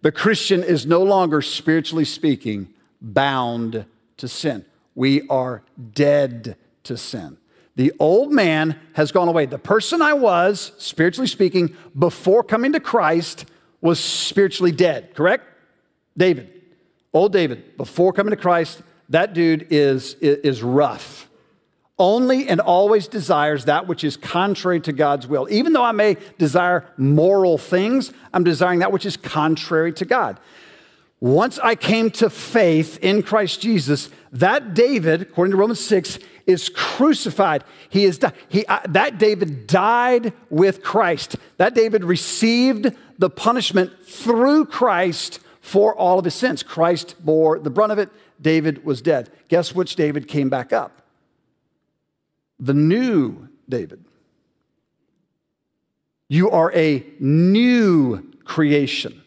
the 0.02 0.12
Christian 0.12 0.64
is 0.64 0.86
no 0.86 1.02
longer, 1.04 1.42
spiritually 1.42 2.06
speaking, 2.06 2.74
bound 3.02 3.86
to 4.18 4.28
sin. 4.28 4.66
We 4.96 5.28
are 5.30 5.64
dead 5.94 6.56
to 6.84 6.98
sin. 6.98 7.38
The 7.76 7.94
old 8.00 8.32
man 8.32 8.80
has 8.94 9.12
gone 9.12 9.28
away. 9.28 9.46
The 9.46 9.60
person 9.60 10.02
I 10.02 10.14
was, 10.14 10.72
spiritually 10.78 11.28
speaking, 11.28 11.76
before 11.98 12.44
coming 12.44 12.74
to 12.74 12.80
Christ 12.80 13.46
was 13.82 14.00
spiritually 14.00 14.72
dead, 14.72 15.14
correct? 15.14 15.46
David, 16.18 16.52
old 17.14 17.34
David, 17.34 17.78
before 17.78 18.14
coming 18.14 18.32
to 18.32 18.38
Christ, 18.38 18.82
that 19.10 19.34
dude 19.34 19.68
is, 19.70 20.16
is 20.16 20.64
rough 20.64 21.27
only 22.00 22.48
and 22.48 22.60
always 22.60 23.08
desires 23.08 23.66
that 23.66 23.88
which 23.88 24.04
is 24.04 24.18
contrary 24.18 24.80
to 24.82 24.94
God's 24.94 25.28
will. 25.28 25.48
Even 25.50 25.74
though 25.74 25.84
I 25.84 25.92
may 25.92 26.18
desire 26.38 26.86
moral 26.98 27.58
things, 27.58 28.14
I'm 28.34 28.44
desiring 28.44 28.80
that 28.80 28.92
which 28.92 29.06
is 29.06 29.18
contrary 29.18 29.94
to 29.94 30.06
God. 30.06 30.40
Once 31.20 31.58
I 31.60 31.74
came 31.74 32.12
to 32.12 32.30
faith 32.30 33.00
in 33.02 33.24
Christ 33.24 33.60
Jesus, 33.62 34.12
that 34.32 34.76
David, 34.76 35.24
according 35.24 35.52
to 35.52 35.58
Romans 35.58 35.80
6, 35.80 36.20
is 36.46 36.70
crucified. 36.70 37.64
He 37.90 38.06
is 38.06 38.20
he, 38.48 38.66
uh, 38.68 38.80
that 38.90 39.18
David 39.18 39.66
died 39.66 40.34
with 40.52 40.84
Christ. 40.84 41.36
That 41.58 41.74
David 41.74 42.04
received 42.04 42.96
the 43.18 43.32
punishment 43.32 43.92
through 44.04 44.66
Christ 44.66 45.40
for 45.60 45.96
all 45.96 46.20
of 46.20 46.26
his 46.26 46.36
sins. 46.36 46.62
Christ 46.62 47.16
bore 47.24 47.58
the 47.58 47.72
brunt 47.72 47.92
of 47.92 47.98
it. 47.98 48.10
David 48.40 48.86
was 48.86 49.02
dead. 49.02 49.32
Guess 49.50 49.74
which 49.74 49.96
David 49.96 50.28
came 50.28 50.50
back 50.50 50.72
up? 50.72 50.97
The 52.60 52.74
new 52.74 53.50
David. 53.70 54.04
You 56.30 56.50
are 56.52 56.74
a 56.74 57.06
new 57.20 58.32
creation. 58.44 59.22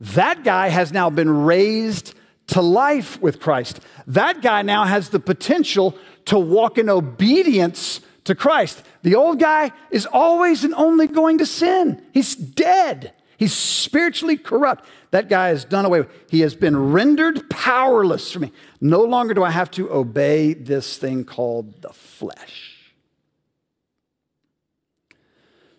That 0.00 0.44
guy 0.44 0.68
has 0.68 0.92
now 0.92 1.10
been 1.10 1.44
raised 1.44 2.14
to 2.48 2.60
life 2.60 3.20
with 3.20 3.40
Christ. 3.40 3.80
That 4.06 4.42
guy 4.42 4.62
now 4.62 4.84
has 4.84 5.10
the 5.10 5.20
potential 5.20 5.96
to 6.26 6.38
walk 6.38 6.78
in 6.78 6.88
obedience 6.88 8.00
to 8.24 8.34
Christ. 8.34 8.82
The 9.02 9.14
old 9.14 9.38
guy 9.38 9.72
is 9.90 10.06
always 10.06 10.64
and 10.64 10.74
only 10.74 11.06
going 11.06 11.38
to 11.38 11.46
sin. 11.46 12.02
He's 12.12 12.34
dead. 12.34 13.12
He's 13.36 13.52
spiritually 13.52 14.36
corrupt. 14.36 14.84
That 15.12 15.28
guy 15.28 15.50
is 15.50 15.64
done 15.64 15.84
away 15.84 16.00
with. 16.00 16.10
He 16.28 16.40
has 16.40 16.54
been 16.54 16.92
rendered 16.92 17.48
powerless 17.48 18.30
for 18.32 18.38
me. 18.40 18.52
No 18.80 19.02
longer 19.02 19.34
do 19.34 19.42
I 19.42 19.50
have 19.50 19.70
to 19.72 19.90
obey 19.90 20.52
this 20.52 20.98
thing 20.98 21.24
called 21.24 21.82
the 21.82 21.92
flesh. 21.92 22.69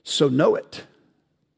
So 0.04 0.28
know 0.28 0.56
it. 0.56 0.84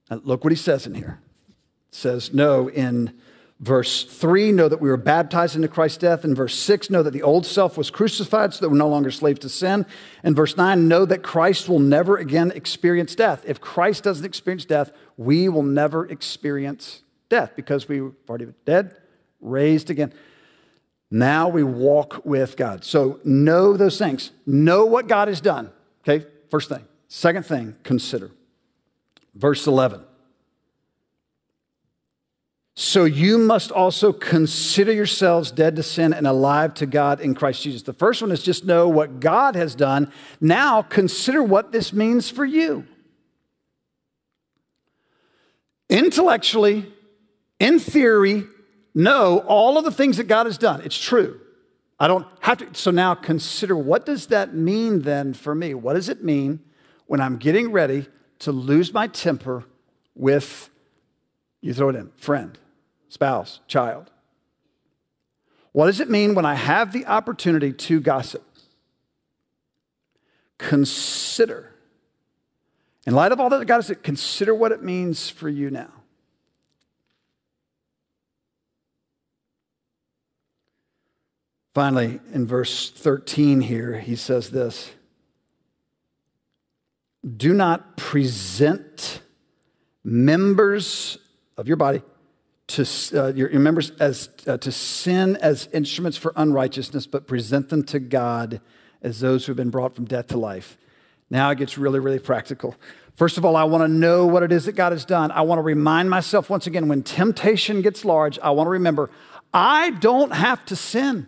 And 0.10 0.24
look 0.26 0.44
what 0.44 0.52
he 0.52 0.58
says 0.58 0.86
in 0.86 0.94
here. 0.94 1.20
It 1.50 1.96
says, 1.96 2.34
Know, 2.34 2.70
in 2.70 3.14
verse 3.60 4.04
3, 4.04 4.52
know 4.52 4.68
that 4.68 4.82
we 4.82 4.90
were 4.90 4.98
baptized 4.98 5.56
into 5.56 5.68
Christ's 5.68 6.00
death. 6.00 6.26
In 6.26 6.36
verse 6.36 6.56
6, 6.56 6.90
know 6.90 7.04
that 7.04 7.12
the 7.12 7.22
old 7.22 7.46
self 7.46 7.78
was 7.78 7.90
crucified 7.90 8.54
so 8.54 8.62
that 8.62 8.70
we're 8.70 8.78
no 8.78 8.90
longer 8.90 9.12
slaves 9.12 9.40
to 9.40 9.50
sin. 9.50 9.86
In 10.24 10.36
verse 10.36 10.58
9, 10.58 10.88
know 10.88 11.06
that 11.06 11.24
Christ 11.24 11.70
will 11.70 11.80
never 11.80 12.18
again 12.18 12.52
experience 12.52 13.16
death. 13.16 13.44
If 13.48 13.62
Christ 13.62 14.04
doesn't 14.04 14.26
experience 14.26 14.66
death, 14.66 14.92
we 15.18 15.48
will 15.50 15.64
never 15.64 16.06
experience 16.06 17.04
death 17.30 17.54
because 17.56 17.88
we 17.88 18.02
were 18.02 18.12
already 18.28 18.46
been 18.46 18.56
dead, 18.66 18.96
raised 19.40 19.90
again. 19.90 20.14
Now 21.10 21.48
we 21.48 21.64
walk 21.64 22.26
with 22.26 22.58
God. 22.58 22.84
So 22.84 23.20
know 23.24 23.78
those 23.78 23.98
things. 23.98 24.32
Know 24.46 24.86
what 24.86 25.08
God 25.08 25.28
has 25.28 25.40
done. 25.40 25.72
Okay, 26.02 26.26
first 26.50 26.70
thing. 26.70 26.86
Second 27.16 27.46
thing, 27.46 27.76
consider. 27.84 28.32
Verse 29.36 29.68
11. 29.68 30.02
So 32.74 33.06
you 33.06 33.38
must 33.38 33.70
also 33.72 34.12
consider 34.12 34.92
yourselves 34.92 35.52
dead 35.52 35.76
to 35.76 35.84
sin 35.84 36.12
and 36.12 36.26
alive 36.26 36.74
to 36.74 36.88
God 36.88 37.22
in 37.22 37.36
Christ 37.36 37.62
Jesus. 37.62 37.84
The 37.84 37.94
first 37.94 38.24
one 38.24 38.32
is 38.32 38.42
just 38.42 38.66
know 38.66 38.90
what 38.90 39.20
God 39.20 39.56
has 39.56 39.76
done. 39.76 40.12
Now 40.42 40.82
consider 40.82 41.44
what 41.44 41.72
this 41.72 41.94
means 41.94 42.32
for 42.32 42.46
you. 42.46 42.88
Intellectually, 45.90 46.92
in 47.60 47.78
theory, 47.78 48.46
know 48.96 49.44
all 49.48 49.78
of 49.78 49.84
the 49.84 49.92
things 49.92 50.18
that 50.18 50.28
God 50.28 50.48
has 50.48 50.58
done. 50.58 50.82
It's 50.82 50.98
true. 51.00 51.40
I 52.00 52.08
don't 52.08 52.26
have 52.40 52.58
to. 52.58 52.74
So 52.74 52.90
now 52.90 53.14
consider 53.14 53.78
what 53.78 54.04
does 54.04 54.26
that 54.28 54.56
mean 54.56 55.04
then 55.04 55.36
for 55.36 55.54
me? 55.54 55.76
What 55.76 55.94
does 55.94 56.10
it 56.10 56.24
mean 56.24 56.60
when 57.08 57.22
I'm 57.22 57.38
getting 57.38 57.72
ready 57.72 58.08
to 58.40 58.52
lose 58.52 58.94
my 58.94 59.08
temper 59.08 59.64
with, 60.16 60.70
you 61.62 61.74
throw 61.74 61.90
it 61.90 61.96
in, 61.96 62.12
friend, 62.18 62.58
spouse, 63.10 63.60
child? 63.68 64.10
What 65.72 65.88
does 65.88 66.00
it 66.00 66.10
mean 66.10 66.36
when 66.36 66.46
I 66.46 66.56
have 66.56 66.94
the 66.94 67.06
opportunity 67.06 67.74
to 67.74 68.00
gossip? 68.00 68.44
Consider. 70.58 71.74
In 73.06 73.14
light 73.14 73.32
of 73.32 73.40
all 73.40 73.50
that 73.50 73.66
God 73.66 73.84
has 73.84 73.92
consider 74.02 74.54
what 74.56 74.72
it 74.72 74.82
means 74.82 75.30
for 75.30 75.50
you 75.50 75.70
now. 75.70 75.92
Finally, 81.74 82.20
in 82.32 82.46
verse 82.46 82.92
13 82.92 83.62
here, 83.62 84.00
he 84.00 84.16
says 84.16 84.52
this 84.52 84.92
Do 87.26 87.54
not 87.54 87.98
present 87.98 89.22
members 90.04 91.18
of 91.58 91.68
your 91.68 91.78
body 91.78 92.02
to 92.68 92.86
uh, 93.14 93.34
your, 93.34 93.50
members 93.60 93.92
as 94.00 94.30
uh, 94.48 94.58
to 94.58 94.72
sin 94.72 95.38
as 95.38 95.68
instruments 95.74 96.18
for 96.18 96.34
unrighteousness, 96.36 97.08
but 97.08 97.28
present 97.28 97.70
them 97.70 97.84
to 97.84 98.00
God 98.00 98.62
as 99.02 99.20
those 99.20 99.46
who 99.46 99.52
have 99.52 99.58
been 99.58 99.70
brought 99.70 99.96
from 99.96 100.06
death 100.06 100.28
to 100.28 100.38
life. 100.38 100.78
Now 101.30 101.50
it 101.52 101.58
gets 101.58 101.78
really, 101.78 102.00
really 102.00 102.20
practical. 102.20 102.76
First 103.16 103.38
of 103.38 103.46
all, 103.46 103.56
I 103.56 103.64
want 103.66 103.84
to 103.84 103.88
know 103.88 104.26
what 104.26 104.44
it 104.44 104.52
is 104.52 104.66
that 104.66 104.74
God 104.74 104.92
has 104.92 105.06
done. 105.06 105.32
I 105.32 105.42
want 105.42 105.60
to 105.60 105.64
remind 105.64 106.10
myself 106.10 106.50
once 106.50 106.68
again 106.68 106.88
when 106.88 107.04
temptation 107.04 107.82
gets 107.82 108.04
large, 108.04 108.40
I 108.40 108.52
want 108.52 108.68
to 108.68 108.72
remember 108.72 109.10
I 109.54 109.92
don't 109.92 110.34
have 110.34 110.66
to 110.66 110.76
sin. 110.76 111.28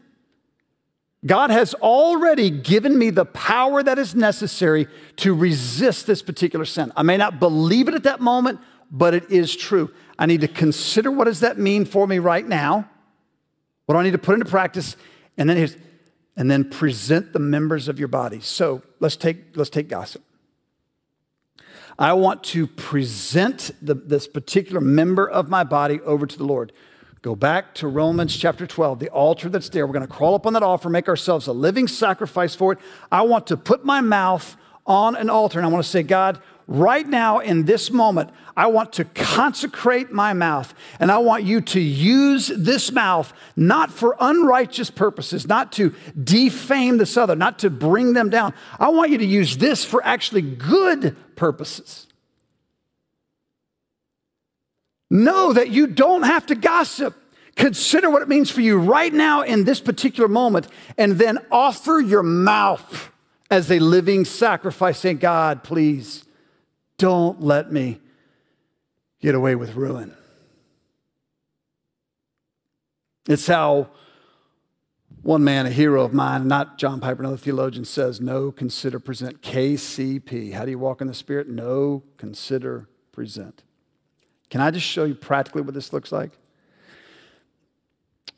God 1.25 1.49
has 1.49 1.73
already 1.75 2.49
given 2.49 2.97
me 2.97 3.09
the 3.09 3.25
power 3.25 3.81
that 3.81 3.97
is 3.97 4.13
necessary 4.13 4.87
to 5.17 5.33
resist 5.33 6.05
this 6.05 6.21
particular 6.21 6.65
sin. 6.65 6.91
I 6.95 7.03
may 7.03 7.17
not 7.17 7.39
believe 7.39 7.87
it 7.87 7.95
at 7.95 8.03
that 8.03 8.21
moment, 8.21 8.59
but 8.91 9.13
it 9.13 9.31
is 9.31 9.55
true. 9.55 9.91
I 10.19 10.27
need 10.27 10.41
to 10.41 10.47
consider 10.47 11.11
what 11.11 11.25
does 11.25 11.39
that 11.39 11.57
mean 11.57 11.85
for 11.85 12.05
me 12.05 12.19
right 12.19 12.47
now? 12.47 12.89
What 13.85 13.95
do 13.95 13.99
I 13.99 14.03
need 14.03 14.11
to 14.11 14.17
put 14.17 14.33
into 14.33 14.45
practice? 14.45 14.95
And 15.37 15.49
then 15.49 15.57
and 16.37 16.51
then 16.51 16.69
present 16.69 17.33
the 17.33 17.39
members 17.39 17.87
of 17.87 17.97
your 17.97 18.07
body. 18.07 18.39
So 18.41 18.81
let's 18.99 19.15
take, 19.15 19.55
let's 19.55 19.69
take 19.69 19.87
gossip. 19.87 20.21
I 21.97 22.13
want 22.13 22.43
to 22.45 22.67
present 22.67 23.71
the, 23.81 23.93
this 23.93 24.27
particular 24.27 24.81
member 24.81 25.29
of 25.29 25.49
my 25.49 25.63
body 25.63 26.01
over 26.01 26.25
to 26.25 26.37
the 26.37 26.43
Lord. 26.43 26.73
Go 27.25 27.35
back 27.35 27.73
to 27.73 27.87
Romans 27.87 28.37
chapter 28.37 28.67
12, 28.67 28.99
the 28.99 29.09
altar 29.09 29.49
that's 29.49 29.69
there. 29.69 29.87
We're 29.87 29.93
going 29.93 30.05
to 30.05 30.13
crawl 30.13 30.35
up 30.35 30.45
on 30.45 30.53
that 30.53 30.61
altar, 30.61 30.89
make 30.89 31.07
ourselves 31.07 31.47
a 31.47 31.53
living 31.53 31.87
sacrifice 31.87 32.53
for 32.53 32.73
it. 32.73 32.77
I 33.11 33.23
want 33.23 33.47
to 33.47 33.57
put 33.57 33.83
my 33.83 33.99
mouth 33.99 34.55
on 34.85 35.15
an 35.15 35.31
altar 35.31 35.57
and 35.57 35.65
I 35.65 35.71
want 35.71 35.83
to 35.83 35.89
say, 35.89 36.03
God, 36.03 36.39
right 36.67 37.07
now 37.07 37.39
in 37.39 37.65
this 37.65 37.89
moment, 37.89 38.29
I 38.55 38.67
want 38.67 38.93
to 38.93 39.05
consecrate 39.05 40.11
my 40.11 40.33
mouth 40.33 40.75
and 40.99 41.11
I 41.11 41.17
want 41.17 41.45
you 41.45 41.61
to 41.61 41.79
use 41.79 42.51
this 42.55 42.91
mouth 42.91 43.33
not 43.55 43.91
for 43.91 44.15
unrighteous 44.19 44.91
purposes, 44.91 45.47
not 45.47 45.71
to 45.71 45.95
defame 46.23 46.99
this 46.99 47.17
other, 47.17 47.35
not 47.35 47.57
to 47.57 47.71
bring 47.71 48.13
them 48.13 48.29
down. 48.29 48.53
I 48.79 48.89
want 48.89 49.09
you 49.09 49.17
to 49.17 49.25
use 49.25 49.57
this 49.57 49.83
for 49.83 50.05
actually 50.05 50.43
good 50.43 51.15
purposes. 51.35 52.04
Know 55.15 55.53
that 55.53 55.69
you 55.69 55.87
don't 55.87 56.23
have 56.23 56.45
to 56.47 56.55
gossip. 56.55 57.15
Consider 57.55 58.09
what 58.09 58.21
it 58.21 58.27
means 58.27 58.51
for 58.51 58.59
you 58.59 58.77
right 58.77 59.13
now 59.13 59.43
in 59.43 59.63
this 59.63 59.79
particular 59.79 60.27
moment, 60.27 60.67
and 60.97 61.13
then 61.13 61.39
offer 61.49 62.01
your 62.01 62.21
mouth 62.21 63.11
as 63.49 63.71
a 63.71 63.79
living 63.79 64.25
sacrifice, 64.25 64.99
saying, 64.99 65.17
God, 65.17 65.63
please 65.63 66.25
don't 66.97 67.41
let 67.41 67.71
me 67.71 68.01
get 69.21 69.35
away 69.35 69.55
with 69.55 69.75
ruin. 69.75 70.13
It's 73.29 73.47
how 73.47 73.89
one 75.21 75.45
man, 75.45 75.65
a 75.65 75.71
hero 75.71 76.03
of 76.03 76.13
mine, 76.13 76.49
not 76.49 76.77
John 76.77 76.99
Piper, 76.99 77.21
another 77.21 77.37
theologian, 77.37 77.85
says, 77.85 78.19
Know, 78.19 78.51
consider, 78.51 78.99
present. 78.99 79.41
KCP. 79.41 80.51
How 80.51 80.65
do 80.65 80.71
you 80.71 80.77
walk 80.77 80.99
in 80.99 81.07
the 81.07 81.13
Spirit? 81.13 81.47
Know, 81.47 82.03
consider, 82.17 82.89
present. 83.13 83.63
Can 84.55 84.61
I 84.61 84.71
just 84.71 84.85
show 84.85 85.03
you 85.03 85.15
practically 85.15 85.63
what 85.63 85.73
this 85.73 85.91
looks 85.91 86.13
like? 86.13 86.31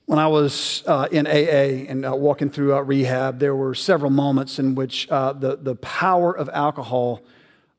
When 0.08 0.18
I 0.18 0.26
was 0.26 0.82
uh, 0.88 1.08
in 1.12 1.28
AA 1.28 1.86
and 1.88 2.04
uh, 2.04 2.16
walking 2.16 2.50
through 2.50 2.76
uh, 2.76 2.82
rehab, 2.82 3.38
there 3.38 3.56
were 3.56 3.76
several 3.76 4.10
moments 4.10 4.58
in 4.58 4.74
which 4.74 5.08
uh, 5.12 5.34
the, 5.34 5.58
the 5.58 5.76
power 5.76 6.36
of 6.36 6.50
alcohol 6.52 7.22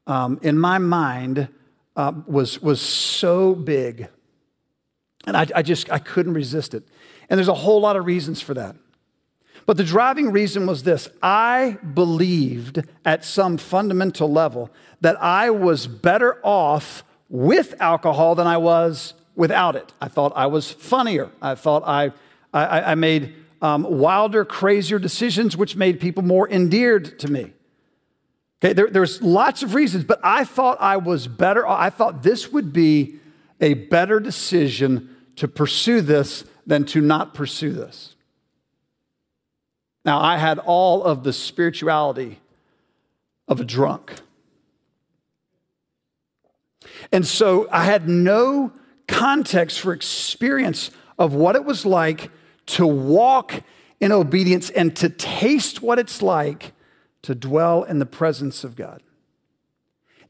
um, 0.07 0.39
in 0.41 0.57
my 0.57 0.79
mind 0.79 1.49
uh, 1.97 2.13
was, 2.29 2.63
was 2.63 2.81
so 2.81 3.57
big. 3.57 4.07
And 5.27 5.37
I, 5.37 5.49
I 5.57 5.63
just 5.63 5.91
I 5.91 5.99
couldn't 5.99 6.35
resist 6.35 6.75
it. 6.75 6.85
And 7.29 7.39
there's 7.39 7.49
a 7.49 7.55
whole 7.55 7.81
lot 7.81 7.97
of 7.97 8.07
reasons 8.07 8.41
for 8.41 8.55
that. 8.55 8.77
But 9.67 9.79
the 9.79 9.83
driving 9.83 10.31
reason 10.31 10.65
was 10.65 10.85
this 10.85 11.09
I 11.25 11.77
believed 11.93 12.85
at 13.05 13.25
some 13.25 13.59
fundamental 13.59 14.31
level 14.31 14.71
that 15.01 15.21
I 15.21 15.51
was 15.51 15.89
better 15.89 16.39
off 16.45 17.03
with 17.29 17.81
alcohol 17.81 18.35
than 18.35 18.47
I 18.47 18.57
was 18.57 19.15
without 19.35 19.77
it. 19.77 19.93
I 20.01 20.09
thought 20.09 20.33
I 20.35 20.47
was 20.47 20.71
funnier. 20.71 21.31
I 21.41 21.55
thought 21.55 21.83
I, 21.87 22.13
I, 22.53 22.93
I 22.93 22.95
made 22.95 23.35
um, 23.61 23.85
wilder, 23.85 24.45
crazier 24.45 24.99
decisions, 24.99 25.57
which 25.57 25.77
made 25.77 26.01
people 26.01 26.23
more 26.23 26.49
endeared 26.49 27.19
to 27.21 27.31
me. 27.31 27.53
Okay, 28.61 28.73
there, 28.73 28.89
there's 28.89 29.23
lots 29.23 29.63
of 29.63 29.75
reasons, 29.75 30.05
but 30.05 30.21
I 30.23 30.45
thought 30.45 30.79
I 30.81 30.97
was 30.97 31.29
better. 31.29 31.67
I 31.67 31.91
thought 31.91 32.23
this 32.23 32.53
would 32.53 32.73
be 32.73 33.21
a 33.61 33.75
better 33.75 34.19
decision 34.19 35.15
to 35.37 35.47
pursue 35.47 36.01
this 36.01 36.45
than 36.67 36.85
to 36.87 37.01
not 37.01 37.35
pursue 37.35 37.73
this. 37.73 38.17
Now, 40.05 40.21
I 40.21 40.39
had 40.39 40.59
all 40.59 41.05
of 41.05 41.23
the 41.23 41.33
spirituality 41.33 42.41
of 43.47 43.61
a 43.61 43.65
drunk. 43.65 44.15
And 47.13 47.27
so 47.27 47.69
I 47.71 47.85
had 47.85 48.09
no 48.09 48.73
context 49.07 49.81
for 49.81 49.93
experience 49.93 50.91
of 51.19 51.35
what 51.35 51.57
it 51.57 51.65
was 51.65 51.85
like 51.87 52.31
to 52.67 52.87
walk 52.87 53.63
in 54.01 54.13
obedience 54.13 54.71
and 54.71 54.95
to 54.97 55.09
taste 55.09 55.83
what 55.83 55.99
it's 55.99 56.23
like 56.23 56.73
to 57.23 57.35
dwell 57.35 57.83
in 57.83 57.99
the 57.99 58.07
presence 58.07 58.63
of 58.63 58.77
God. 58.77 59.03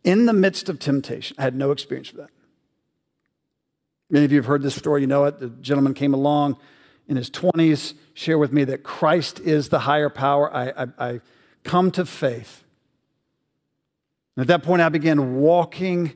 In 0.04 0.26
the 0.26 0.32
midst 0.32 0.68
of 0.68 0.78
temptation, 0.78 1.36
I 1.38 1.42
had 1.42 1.54
no 1.54 1.70
experience 1.70 2.08
for 2.08 2.18
that. 2.18 2.30
Many 4.10 4.24
of 4.24 4.32
you 4.32 4.38
have 4.38 4.46
heard 4.46 4.62
this 4.62 4.74
story, 4.74 5.02
you 5.02 5.06
know 5.06 5.24
it. 5.24 5.38
The 5.38 5.50
gentleman 5.50 5.92
came 5.92 6.14
along 6.14 6.56
in 7.08 7.16
his 7.16 7.30
20s, 7.30 7.94
shared 8.14 8.38
with 8.38 8.52
me 8.52 8.64
that 8.64 8.82
Christ 8.82 9.40
is 9.40 9.68
the 9.68 9.80
higher 9.80 10.08
power. 10.08 10.54
I, 10.54 10.70
I, 10.70 10.86
I 10.98 11.20
come 11.64 11.90
to 11.92 12.06
faith. 12.06 12.64
And 14.36 14.42
at 14.42 14.48
that 14.48 14.62
point, 14.62 14.80
I 14.80 14.88
began 14.88 15.36
walking 15.36 16.14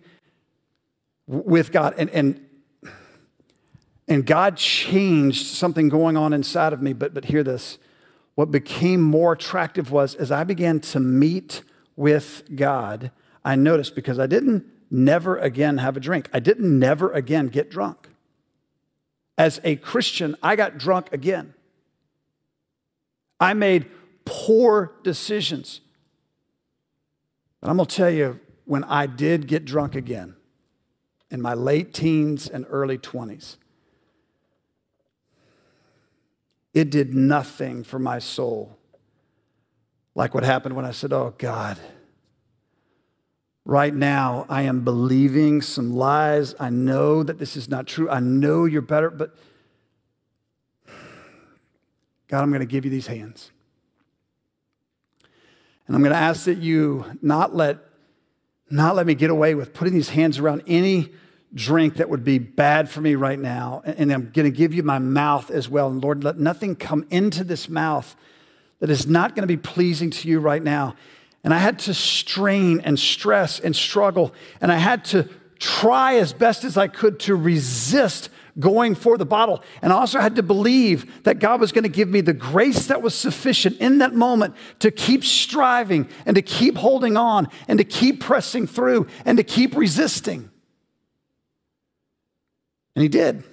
with 1.27 1.73
God. 1.73 1.95
And, 1.97 2.11
and, 2.11 2.47
and 4.09 4.27
God 4.27 4.57
changed 4.57 5.47
something 5.47 5.89
going 5.89 6.17
on 6.17 6.33
inside 6.33 6.73
of 6.73 6.83
me. 6.83 6.93
But, 6.93 7.15
but 7.15 7.27
hear 7.27 7.43
this 7.43 7.79
what 8.35 8.51
became 8.51 9.03
more 9.03 9.33
attractive 9.33 9.91
was 9.91 10.15
as 10.15 10.31
I 10.31 10.45
began 10.45 10.81
to 10.81 11.01
meet 11.01 11.63
with 11.97 12.43
God, 12.55 13.11
I 13.45 13.57
noticed 13.57 13.95
because 13.95 14.19
I 14.19 14.27
didn't 14.27 14.65
never 14.91 15.37
again 15.37 15.79
have 15.79 15.97
a 15.97 16.01
drink. 16.01 16.29
I 16.33 16.41
didn't 16.41 16.79
never 16.79 17.13
again 17.13 17.49
get 17.49 17.71
drunk. 17.71 18.09
As 19.37 19.61
a 19.65 19.77
Christian, 19.77 20.37
I 20.43 20.57
got 20.57 20.79
drunk 20.79 21.13
again. 21.13 21.55
I 23.39 23.55
made 23.55 23.87
poor 24.25 24.93
decisions. 25.03 25.81
But 27.61 27.71
I'm 27.71 27.77
going 27.77 27.87
to 27.87 27.95
tell 27.95 28.11
you, 28.11 28.41
when 28.65 28.85
I 28.85 29.07
did 29.07 29.47
get 29.47 29.65
drunk 29.65 29.95
again 29.95 30.37
in 31.33 31.42
my 31.42 31.55
late 31.55 31.92
teens 31.92 32.47
and 32.47 32.64
early 32.68 32.99
20s, 32.99 33.57
it 36.73 36.90
did 36.90 37.14
nothing 37.14 37.83
for 37.83 37.99
my 37.99 38.21
soul 38.21 38.79
like 40.14 40.35
what 40.35 40.45
happened 40.45 40.77
when 40.77 40.85
I 40.85 40.90
said, 40.90 41.12
Oh 41.12 41.35
God, 41.38 41.79
right 43.64 43.95
now 43.95 44.47
I 44.49 44.62
am 44.62 44.85
believing 44.85 45.62
some 45.62 45.95
lies. 45.95 46.55
I 46.61 46.71
know 46.71 47.23
that 47.23 47.38
this 47.38 47.57
is 47.57 47.68
not 47.68 47.87
true. 47.87 48.11
I 48.11 48.21
know 48.21 48.64
you're 48.64 48.83
better, 48.83 49.11
but 49.11 49.35
God, 52.29 52.42
I'm 52.42 52.51
going 52.51 52.61
to 52.61 52.66
give 52.66 52.85
you 52.85 52.90
these 52.90 53.07
hands. 53.07 53.51
And 55.87 55.97
I'm 55.97 56.03
going 56.03 56.14
to 56.14 56.18
ask 56.18 56.45
that 56.45 56.59
you 56.59 57.05
not 57.21 57.55
let, 57.55 57.79
not 58.73 58.97
let 58.97 59.07
me 59.07 59.15
get 59.15 59.31
away 59.31 59.55
with 59.55 59.75
putting 59.75 59.95
these 59.95 60.09
hands 60.09 60.39
around 60.39 60.63
any 60.67 61.13
drink 61.55 61.97
that 61.97 62.09
would 62.09 62.25
be 62.25 62.39
bad 62.39 62.89
for 62.89 63.01
me 63.01 63.15
right 63.15 63.39
now. 63.39 63.83
And 63.85 64.11
I'm 64.11 64.31
going 64.31 64.51
to 64.51 64.57
give 64.57 64.73
you 64.73 64.83
my 64.83 64.99
mouth 64.99 65.51
as 65.51 65.69
well. 65.69 65.89
And 65.89 66.03
Lord, 66.03 66.25
let 66.25 66.39
nothing 66.39 66.77
come 66.77 67.07
into 67.11 67.45
this 67.45 67.69
mouth 67.69 68.17
that 68.81 68.91
is 68.91 69.07
not 69.07 69.37
going 69.37 69.43
to 69.43 69.47
be 69.47 69.59
pleasing 69.59 70.11
to 70.11 70.29
you 70.29 70.41
right 70.41 70.63
now. 70.63 70.97
And 71.45 71.53
I 71.53 71.59
had 71.59 71.79
to 71.81 71.95
strain 71.95 72.81
and 72.81 72.99
stress 72.99 73.61
and 73.61 73.77
struggle. 73.77 74.33
And 74.61 74.73
I 74.73 74.77
had 74.77 75.05
to 75.07 75.29
try 75.59 76.17
as 76.17 76.33
best 76.33 76.65
as 76.65 76.77
I 76.77 76.89
could 76.89 77.21
to 77.21 77.37
resist 77.37 78.31
going 78.59 78.95
for 78.95 79.17
the 79.17 79.25
bottle. 79.25 79.62
And 79.81 79.93
I 79.93 79.97
also 79.97 80.21
had 80.21 80.37
to 80.37 80.43
believe 80.43 81.25
that 81.25 81.38
God 81.38 81.61
was 81.61 81.73
going 81.73 81.85
to 81.85 81.88
give 81.88 82.09
me 82.09 82.21
the 82.21 82.33
grace 82.33 82.87
that 82.87 83.03
was 83.03 83.15
sufficient 83.15 83.79
in 83.79 83.99
that 83.99 84.15
moment 84.15 84.55
to 84.81 84.91
keep 84.91 85.25
striving 85.25 86.09
and 86.27 86.35
to 86.37 86.43
keep 86.43 86.77
holding 86.77 87.17
on 87.17 87.49
and 87.69 87.79
to 87.79 87.85
keep 87.85 88.21
pressing 88.21 88.67
through 88.67 89.07
and 89.25 89.38
to 89.38 89.45
keep 89.45 89.77
resisting. 89.77 90.51
And 92.95 93.03
He 93.03 93.09
did. 93.09 93.45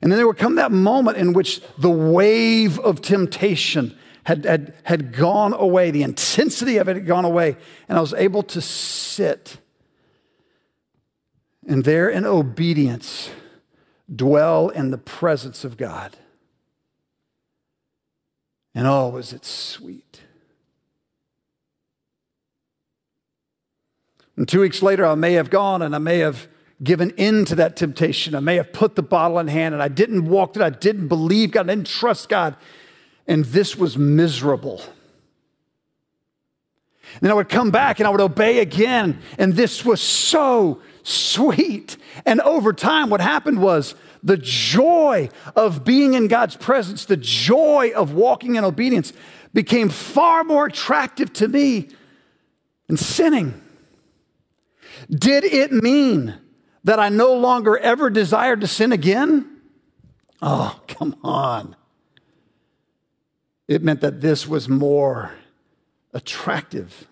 And 0.00 0.10
then 0.10 0.16
there 0.16 0.26
would 0.26 0.38
come 0.38 0.56
that 0.56 0.72
moment 0.72 1.16
in 1.16 1.32
which 1.32 1.60
the 1.78 1.90
wave 1.90 2.78
of 2.80 3.02
temptation 3.02 3.96
had, 4.24 4.44
had, 4.44 4.74
had 4.84 5.12
gone 5.12 5.52
away, 5.52 5.90
the 5.90 6.02
intensity 6.02 6.78
of 6.78 6.88
it 6.88 6.96
had 6.96 7.06
gone 7.06 7.24
away, 7.24 7.56
and 7.88 7.98
I 7.98 8.00
was 8.00 8.14
able 8.14 8.42
to 8.44 8.60
sit 8.60 9.58
and 11.66 11.84
there 11.84 12.08
in 12.08 12.24
obedience 12.24 13.30
dwell 14.14 14.68
in 14.68 14.90
the 14.90 14.98
presence 14.98 15.64
of 15.64 15.76
God. 15.76 16.16
And 18.74 18.86
oh, 18.86 19.08
was 19.10 19.32
it 19.32 19.44
sweet. 19.44 20.20
And 24.36 24.48
two 24.48 24.60
weeks 24.60 24.82
later, 24.82 25.04
I 25.04 25.14
may 25.14 25.34
have 25.34 25.50
gone 25.50 25.82
and 25.82 25.94
I 25.94 25.98
may 25.98 26.18
have 26.18 26.48
given 26.82 27.10
in 27.10 27.44
to 27.44 27.54
that 27.56 27.76
temptation. 27.76 28.34
I 28.34 28.40
may 28.40 28.56
have 28.56 28.72
put 28.72 28.96
the 28.96 29.02
bottle 29.02 29.38
in 29.38 29.46
hand 29.46 29.74
and 29.74 29.82
I 29.82 29.88
didn't 29.88 30.24
walk 30.24 30.56
it. 30.56 30.62
I 30.62 30.70
didn't 30.70 31.08
believe 31.08 31.52
God. 31.52 31.68
I 31.68 31.74
didn't 31.74 31.86
trust 31.86 32.28
God. 32.28 32.56
And 33.26 33.44
this 33.44 33.76
was 33.76 33.96
miserable. 33.96 34.80
And 37.14 37.20
then 37.20 37.30
I 37.30 37.34
would 37.34 37.50
come 37.50 37.70
back 37.70 38.00
and 38.00 38.06
I 38.06 38.10
would 38.10 38.22
obey 38.22 38.60
again. 38.60 39.20
And 39.38 39.54
this 39.54 39.84
was 39.84 40.00
so 40.00 40.80
sweet. 41.02 41.96
And 42.24 42.40
over 42.40 42.72
time, 42.72 43.10
what 43.10 43.20
happened 43.20 43.60
was 43.60 43.94
the 44.22 44.36
joy 44.36 45.28
of 45.56 45.84
being 45.84 46.14
in 46.14 46.28
God's 46.28 46.56
presence, 46.56 47.04
the 47.04 47.16
joy 47.16 47.92
of 47.94 48.12
walking 48.12 48.56
in 48.56 48.64
obedience 48.64 49.12
became 49.52 49.88
far 49.88 50.44
more 50.44 50.66
attractive 50.66 51.32
to 51.34 51.48
me 51.48 51.88
than 52.86 52.96
sinning. 52.96 53.60
Did 55.10 55.44
it 55.44 55.72
mean 55.72 56.38
that 56.84 56.98
I 56.98 57.08
no 57.08 57.34
longer 57.34 57.76
ever 57.78 58.10
desired 58.10 58.60
to 58.60 58.66
sin 58.66 58.92
again? 58.92 59.60
Oh, 60.40 60.80
come 60.88 61.16
on. 61.22 61.76
It 63.68 63.82
meant 63.82 64.00
that 64.00 64.20
this 64.20 64.46
was 64.46 64.68
more 64.68 65.32
attractive. 66.12 67.06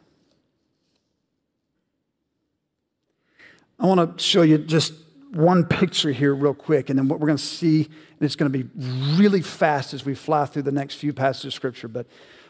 I 3.80 3.86
want 3.86 4.18
to 4.18 4.22
show 4.22 4.42
you 4.42 4.58
just 4.58 4.92
one 5.32 5.64
picture 5.64 6.12
here, 6.12 6.34
real 6.34 6.52
quick, 6.52 6.90
and 6.90 6.98
then 6.98 7.08
what 7.08 7.18
we're 7.18 7.28
going 7.28 7.38
to 7.38 7.42
see, 7.42 7.84
and 7.84 8.20
it's 8.20 8.36
going 8.36 8.52
to 8.52 8.58
be 8.58 8.68
really 9.16 9.40
fast 9.40 9.94
as 9.94 10.04
we 10.04 10.14
fly 10.14 10.44
through 10.44 10.62
the 10.62 10.72
next 10.72 10.96
few 10.96 11.14
passages 11.14 11.46
of 11.46 11.54
Scripture, 11.54 11.88
but, 11.88 12.06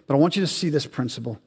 but 0.09 0.15
I 0.15 0.17
want 0.17 0.35
you 0.35 0.43
to 0.43 0.49
see 0.49 0.71
this 0.71 0.87
principle. 0.87 1.39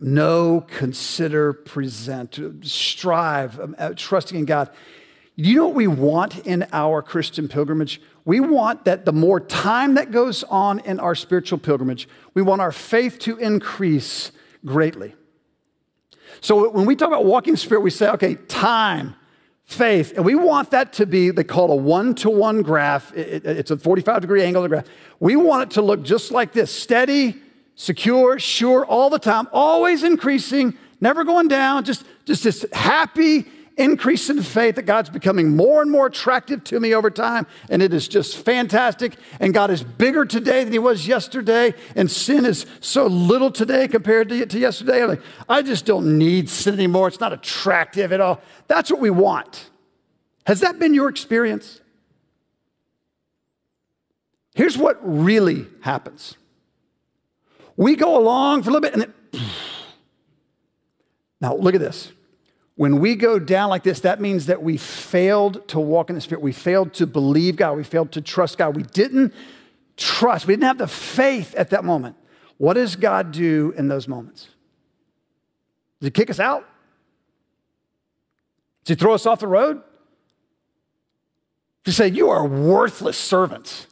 Know, 0.00 0.64
consider, 0.66 1.52
present, 1.52 2.40
strive, 2.62 3.60
um, 3.60 3.76
uh, 3.78 3.92
trusting 3.94 4.38
in 4.38 4.44
God. 4.46 4.70
You 5.34 5.56
know 5.56 5.66
what 5.66 5.74
we 5.74 5.88
want 5.88 6.46
in 6.46 6.66
our 6.72 7.02
Christian 7.02 7.48
pilgrimage? 7.48 8.00
We 8.24 8.40
want 8.40 8.86
that 8.86 9.04
the 9.04 9.12
more 9.12 9.40
time 9.40 9.94
that 9.94 10.10
goes 10.10 10.42
on 10.44 10.80
in 10.80 11.00
our 11.00 11.14
spiritual 11.14 11.58
pilgrimage, 11.58 12.08
we 12.32 12.40
want 12.40 12.62
our 12.62 12.72
faith 12.72 13.18
to 13.20 13.36
increase 13.36 14.32
greatly. 14.64 15.14
So 16.40 16.68
when 16.70 16.86
we 16.86 16.96
talk 16.96 17.08
about 17.08 17.24
walking 17.24 17.54
in 17.54 17.56
spirit, 17.56 17.80
we 17.80 17.90
say, 17.90 18.08
okay, 18.10 18.34
time, 18.48 19.14
faith, 19.64 20.12
and 20.16 20.24
we 20.24 20.34
want 20.34 20.70
that 20.70 20.92
to 20.94 21.06
be, 21.06 21.30
they 21.30 21.44
call 21.44 21.70
it 21.70 21.74
a 21.74 21.76
one 21.76 22.14
to 22.16 22.30
one 22.30 22.62
graph. 22.62 23.12
it's 23.14 23.70
a 23.70 23.76
45 23.76 24.20
degree 24.20 24.42
angle 24.42 24.66
graph. 24.68 24.86
We 25.20 25.36
want 25.36 25.70
it 25.70 25.74
to 25.74 25.82
look 25.82 26.02
just 26.02 26.30
like 26.30 26.52
this 26.52 26.72
steady, 26.72 27.40
secure, 27.74 28.38
sure, 28.38 28.84
all 28.86 29.10
the 29.10 29.18
time, 29.18 29.48
always 29.52 30.02
increasing, 30.02 30.76
never 31.00 31.24
going 31.24 31.48
down, 31.48 31.84
just, 31.84 32.04
just 32.24 32.44
this 32.44 32.64
happy 32.72 33.46
increase 33.76 34.30
in 34.30 34.42
faith 34.42 34.76
that 34.76 34.84
God's 34.84 35.10
becoming 35.10 35.54
more 35.54 35.82
and 35.82 35.90
more 35.90 36.06
attractive 36.06 36.64
to 36.64 36.80
me 36.80 36.94
over 36.94 37.10
time. 37.10 37.46
And 37.68 37.82
it 37.82 37.92
is 37.92 38.08
just 38.08 38.36
fantastic. 38.38 39.16
And 39.38 39.52
God 39.52 39.70
is 39.70 39.82
bigger 39.82 40.24
today 40.24 40.64
than 40.64 40.72
he 40.72 40.78
was 40.78 41.06
yesterday. 41.06 41.74
And 41.94 42.10
sin 42.10 42.46
is 42.46 42.66
so 42.80 43.06
little 43.06 43.50
today 43.50 43.86
compared 43.86 44.28
to, 44.30 44.46
to 44.46 44.58
yesterday. 44.58 45.04
Like, 45.04 45.22
I 45.48 45.62
just 45.62 45.84
don't 45.84 46.18
need 46.18 46.48
sin 46.48 46.74
anymore. 46.74 47.08
It's 47.08 47.20
not 47.20 47.32
attractive 47.32 48.12
at 48.12 48.20
all. 48.20 48.40
That's 48.66 48.90
what 48.90 49.00
we 49.00 49.10
want. 49.10 49.70
Has 50.46 50.60
that 50.60 50.78
been 50.78 50.94
your 50.94 51.08
experience? 51.08 51.80
Here's 54.54 54.78
what 54.78 54.98
really 55.02 55.66
happens 55.82 56.36
we 57.76 57.94
go 57.94 58.18
along 58.18 58.62
for 58.62 58.70
a 58.70 58.72
little 58.72 58.80
bit 58.80 58.94
and 58.94 59.02
then, 59.02 59.42
now 61.42 61.54
look 61.54 61.74
at 61.74 61.80
this. 61.80 62.10
When 62.76 63.00
we 63.00 63.14
go 63.14 63.38
down 63.38 63.70
like 63.70 63.82
this, 63.82 64.00
that 64.00 64.20
means 64.20 64.46
that 64.46 64.62
we 64.62 64.76
failed 64.76 65.66
to 65.68 65.80
walk 65.80 66.10
in 66.10 66.14
the 66.14 66.20
Spirit. 66.20 66.42
We 66.42 66.52
failed 66.52 66.92
to 66.94 67.06
believe 67.06 67.56
God. 67.56 67.76
We 67.76 67.84
failed 67.84 68.12
to 68.12 68.20
trust 68.20 68.58
God. 68.58 68.76
We 68.76 68.82
didn't 68.82 69.34
trust. 69.96 70.46
We 70.46 70.52
didn't 70.52 70.64
have 70.64 70.78
the 70.78 70.86
faith 70.86 71.54
at 71.54 71.70
that 71.70 71.84
moment. 71.84 72.16
What 72.58 72.74
does 72.74 72.94
God 72.96 73.32
do 73.32 73.72
in 73.76 73.88
those 73.88 74.06
moments? 74.06 74.48
Does 76.00 76.08
He 76.08 76.10
kick 76.10 76.28
us 76.28 76.38
out? 76.38 76.68
Does 78.84 78.96
He 78.96 79.00
throw 79.00 79.14
us 79.14 79.24
off 79.24 79.40
the 79.40 79.46
road? 79.46 79.82
Does 81.84 81.96
He 81.96 82.02
say, 82.02 82.08
You 82.08 82.28
are 82.28 82.46
worthless 82.46 83.16
servants? 83.16 83.86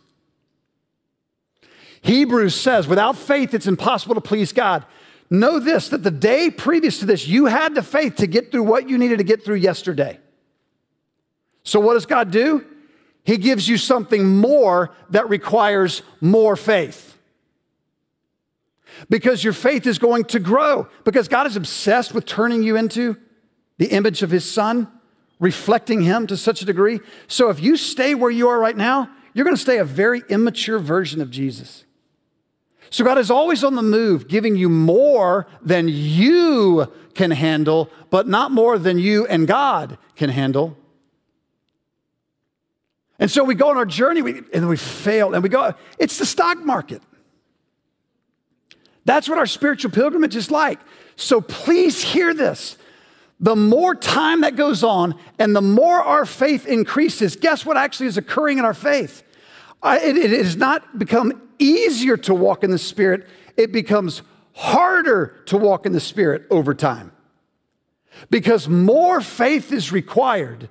Hebrews 2.05 2.55
says, 2.55 2.87
without 2.87 3.17
faith, 3.17 3.55
it's 3.55 3.67
impossible 3.67 4.15
to 4.15 4.21
please 4.21 4.53
God. 4.53 4.85
Know 5.31 5.59
this 5.59 5.89
that 5.89 6.03
the 6.03 6.11
day 6.11 6.51
previous 6.51 6.99
to 6.99 7.07
this, 7.07 7.27
you 7.27 7.47
had 7.47 7.75
the 7.75 7.83
faith 7.83 8.17
to 8.17 8.27
get 8.27 8.51
through 8.51 8.65
what 8.65 8.89
you 8.89 8.99
needed 8.99 9.19
to 9.19 9.25
get 9.25 9.45
through 9.45 9.57
yesterday. 9.57 10.19
So, 11.63 11.81
what 11.81 11.95
does 11.95 12.07
God 12.07 12.31
do? 12.31 12.65
He 13.25 13.39
gives 13.39 13.69
you 13.69 13.79
something 13.79 14.37
more 14.37 14.95
that 15.11 15.29
requires 15.29 16.03
more 16.21 16.57
faith. 16.57 17.17
Because 19.09 19.43
your 19.43 19.55
faith 19.55 19.87
is 19.87 19.99
going 19.99 20.25
to 20.27 20.39
grow. 20.39 20.89
Because 21.05 21.27
God 21.27 21.47
is 21.47 21.57
obsessed 21.57 22.15
with 22.15 22.27
turning 22.27 22.63
you 22.63 22.77
into 22.77 23.17
the 23.79 23.87
image 23.87 24.23
of 24.23 24.31
His 24.31 24.49
Son, 24.49 24.89
reflecting 25.41 26.03
Him 26.03 26.27
to 26.27 26.37
such 26.37 26.61
a 26.61 26.67
degree. 26.67 27.01
So, 27.27 27.49
if 27.49 27.61
you 27.61 27.79
stay 27.79 28.15
where 28.15 28.31
you 28.31 28.49
are 28.49 28.59
right 28.59 28.77
now, 28.77 29.09
you're 29.33 29.45
going 29.45 29.57
to 29.57 29.63
stay 29.63 29.79
a 29.79 29.85
very 29.85 30.23
immature 30.29 30.79
version 30.79 31.21
of 31.23 31.31
Jesus. 31.31 31.85
So 32.95 33.03
God 33.03 33.19
is 33.19 33.29
always 33.29 33.65
on 33.65 33.75
the 33.75 33.83
move, 33.83 34.29
giving 34.29 34.55
you 34.55 34.69
more 34.69 35.49
than 35.61 35.89
you 35.89 36.93
can 37.15 37.33
handle, 37.33 37.91
but 38.09 38.29
not 38.29 38.53
more 38.53 38.79
than 38.79 39.01
you 39.01 39.27
and 39.27 39.49
God 39.49 39.99
can 40.15 40.31
handle. 40.31 40.77
And 43.19 43.29
so 43.29 43.43
we 43.43 43.57
go 43.57 43.71
on 43.71 43.77
our 43.77 43.85
journey 43.85 44.23
we, 44.23 44.43
and 44.53 44.69
we 44.69 44.77
fail 44.77 45.35
and 45.35 45.43
we 45.43 45.49
go, 45.49 45.75
it's 45.99 46.19
the 46.19 46.25
stock 46.25 46.59
market. 46.59 47.03
That's 49.05 49.29
what 49.29 49.39
our 49.39 49.47
spiritual 49.47 49.91
pilgrimage 49.91 50.37
is 50.37 50.53
like. 50.53 50.79
So 51.17 51.41
please 51.41 52.01
hear 52.01 52.33
this. 52.33 52.77
The 53.41 53.57
more 53.57 53.97
time 53.97 54.43
that 54.43 54.55
goes 54.55 54.85
on 54.85 55.19
and 55.41 55.57
the 55.57 55.61
more 55.61 56.01
our 56.01 56.25
faith 56.25 56.65
increases, 56.65 57.35
guess 57.35 57.67
what 57.67 57.77
actually 57.77 58.07
is 58.07 58.19
occurring 58.19 58.59
in 58.59 58.65
our 58.65 58.73
faith? 58.73 59.25
it, 59.85 60.17
it 60.17 60.31
has 60.31 60.57
not 60.57 60.97
become 60.97 61.44
easier 61.59 62.17
to 62.19 62.35
walk 62.35 62.65
in 62.65 62.71
the 62.71 62.79
Spirit, 62.79 63.27
it 63.57 63.73
becomes 63.73 64.23
harder 64.53 65.43
to 65.47 65.57
walk 65.57 65.87
in 65.87 65.93
the 65.93 66.01
Spirit 66.01 66.47
over 66.51 66.75
time 66.75 67.13
because 68.31 68.69
more 68.69 69.21
faith 69.21 69.73
is 69.73 69.93
required. 69.93 70.69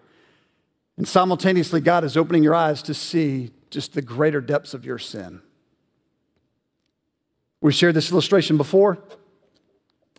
And 0.97 1.07
simultaneously, 1.07 1.81
God 1.81 2.03
is 2.03 2.15
opening 2.15 2.43
your 2.43 2.55
eyes 2.55 2.81
to 2.83 2.93
see 2.93 3.51
just 3.69 3.93
the 3.93 4.01
greater 4.01 4.41
depths 4.41 4.73
of 4.73 4.85
your 4.85 4.99
sin. 4.99 5.41
We 7.61 7.71
shared 7.71 7.95
this 7.95 8.11
illustration 8.11 8.57
before. 8.57 8.99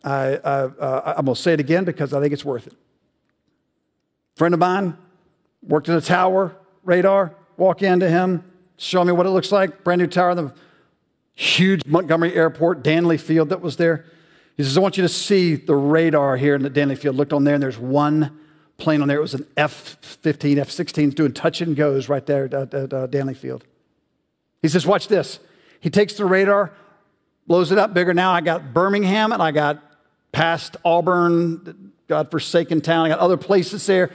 I, 0.03 0.35
uh, 0.35 1.15
I'm 1.19 1.25
going 1.25 1.37
to 1.37 1.41
say 1.41 1.53
it 1.53 1.61
again 1.61 1.85
because 1.85 2.13
I 2.13 2.21
think 2.21 2.33
it's 2.33 2.45
worth 2.45 2.67
it. 2.67 2.75
Friend 4.37 4.53
of 4.53 4.61
mine 4.61 4.97
worked 5.63 5.89
in 5.89 5.95
a 5.95 6.01
tower, 6.01 6.57
radar, 6.83 7.35
walk 7.57 7.83
into 7.83 8.09
him, 8.09 8.45
show 8.77 9.05
me 9.05 9.13
what 9.13 9.27
it 9.27 9.31
looks 9.31 9.53
like, 9.53 9.85
brand 9.85 10.01
new 10.01 10.07
tower, 10.07 10.35
the 10.35 10.53
huge 11.35 11.85
Montgomery 11.87 12.35
Airport, 12.35 12.83
Dannelly 12.83 13.21
Field 13.21 13.49
that 13.51 13.61
was 13.61 13.77
there. 13.77 14.05
He 14.57 14.63
says, 14.63 14.77
I 14.77 14.81
want 14.81 14.97
you 14.97 15.03
to 15.03 15.09
see 15.09 15.57
the 15.57 15.75
radar 15.75 16.37
here 16.37 16.55
in 16.55 16.63
the 16.63 16.71
Dannelly 16.71 16.97
Field. 16.97 17.17
Looked 17.17 17.33
on 17.33 17.45
there, 17.45 17.55
and 17.55 17.63
there's 17.63 17.79
one 17.79 18.39
plane 18.77 19.03
on 19.03 19.09
there. 19.09 19.19
It 19.19 19.23
was 19.23 19.35
an 19.35 19.47
F 19.57 19.99
15, 20.01 20.59
F 20.59 20.71
16, 20.71 21.11
doing 21.11 21.33
touch 21.33 21.61
and 21.61 21.75
goes 21.75 22.09
right 22.09 22.25
there 22.25 22.45
at, 22.45 22.55
at 22.75 22.93
uh, 22.93 23.07
Dannelly 23.09 23.37
Field. 23.37 23.65
He 24.63 24.69
says, 24.69 24.87
Watch 24.87 25.09
this. 25.09 25.41
He 25.81 25.91
takes 25.91 26.15
the 26.15 26.25
radar, 26.25 26.73
blows 27.47 27.71
it 27.71 27.79
up 27.79 27.93
bigger. 27.93 28.15
Now 28.15 28.33
I 28.33 28.41
got 28.41 28.73
Birmingham 28.73 29.33
and 29.33 29.43
I 29.43 29.51
got 29.51 29.83
past 30.33 30.77
Auburn, 30.85 31.93
God 32.09 32.31
forsaken 32.31 32.81
town. 32.81 33.07
I 33.07 33.09
got 33.11 33.19
other 33.19 33.37
places 33.37 33.85
there. 33.87 34.11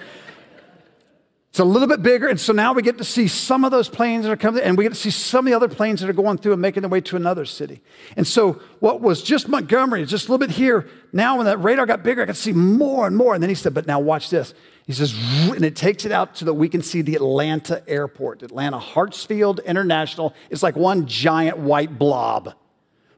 It's 1.49 1.59
a 1.59 1.65
little 1.65 1.87
bit 1.87 2.03
bigger, 2.03 2.27
and 2.27 2.39
so 2.39 2.53
now 2.53 2.73
we 2.73 2.83
get 2.83 2.99
to 2.99 3.03
see 3.03 3.27
some 3.27 3.65
of 3.65 3.71
those 3.71 3.89
planes 3.89 4.23
that 4.23 4.31
are 4.31 4.37
coming, 4.37 4.63
and 4.63 4.77
we 4.77 4.83
get 4.83 4.93
to 4.93 4.99
see 4.99 5.09
some 5.09 5.47
of 5.47 5.51
the 5.51 5.55
other 5.55 5.67
planes 5.67 5.99
that 6.01 6.09
are 6.09 6.13
going 6.13 6.37
through 6.37 6.53
and 6.53 6.61
making 6.61 6.81
their 6.81 6.89
way 6.89 7.01
to 7.01 7.15
another 7.15 7.43
city. 7.43 7.81
And 8.15 8.27
so, 8.27 8.61
what 8.79 9.01
was 9.01 9.23
just 9.23 9.49
Montgomery, 9.49 10.05
just 10.05 10.27
a 10.27 10.31
little 10.31 10.45
bit 10.45 10.55
here, 10.55 10.87
now 11.11 11.37
when 11.37 11.47
that 11.47 11.57
radar 11.57 11.87
got 11.87 12.03
bigger, 12.03 12.21
I 12.21 12.27
could 12.27 12.37
see 12.37 12.53
more 12.53 13.07
and 13.07 13.17
more. 13.17 13.33
And 13.33 13.41
then 13.41 13.49
he 13.49 13.55
said, 13.55 13.73
But 13.73 13.87
now 13.87 13.99
watch 13.99 14.29
this. 14.29 14.53
He 14.85 14.93
says, 14.93 15.13
and 15.49 15.63
it 15.63 15.75
takes 15.75 16.05
it 16.05 16.11
out 16.11 16.35
so 16.35 16.45
that 16.45 16.55
we 16.55 16.67
can 16.67 16.81
see 16.81 17.03
the 17.03 17.13
Atlanta 17.13 17.83
airport, 17.87 18.41
Atlanta 18.41 18.79
Hartsfield 18.79 19.63
International. 19.63 20.33
It's 20.49 20.63
like 20.63 20.75
one 20.75 21.05
giant 21.05 21.59
white 21.59 21.99
blob. 21.99 22.55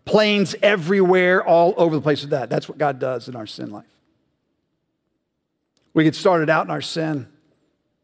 Planes 0.04 0.54
everywhere, 0.62 1.46
all 1.46 1.74
over 1.78 1.96
the 1.96 2.02
place 2.02 2.22
with 2.22 2.32
that. 2.32 2.50
That's 2.50 2.68
what 2.68 2.78
God 2.78 3.00
does 3.00 3.30
in 3.30 3.38
our 3.38 3.48
sin 3.48 3.72
life. 3.72 3.86
We 5.94 6.04
get 6.04 6.16
started 6.16 6.50
out 6.50 6.66
in 6.66 6.72
our 6.72 6.82
sin 6.82 7.28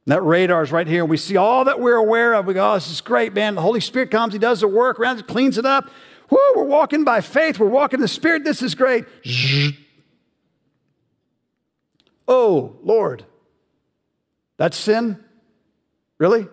that 0.07 0.21
radar 0.23 0.63
is 0.63 0.71
right 0.71 0.87
here. 0.87 1.03
We 1.05 1.17
see 1.17 1.35
all 1.35 1.65
that 1.65 1.79
we're 1.79 1.97
aware 1.97 2.33
of. 2.33 2.45
We 2.45 2.53
go, 2.53 2.71
oh, 2.71 2.75
this 2.75 2.89
is 2.89 3.01
great, 3.01 3.33
man. 3.33 3.55
The 3.55 3.61
Holy 3.61 3.81
Spirit 3.81 4.09
comes, 4.09 4.33
He 4.33 4.39
does 4.39 4.61
the 4.61 4.67
work 4.67 4.99
around 4.99 5.27
cleans 5.27 5.57
it 5.57 5.65
up. 5.65 5.89
Woo, 6.29 6.39
we're 6.55 6.63
walking 6.63 7.03
by 7.03 7.21
faith. 7.21 7.59
We're 7.59 7.67
walking 7.67 7.97
in 7.97 8.01
the 8.01 8.07
Spirit. 8.07 8.43
This 8.43 8.61
is 8.61 8.73
great. 8.73 9.05
Oh, 12.27 12.77
Lord. 12.83 13.25
That's 14.57 14.75
sin? 14.75 15.23
Really? 16.17 16.47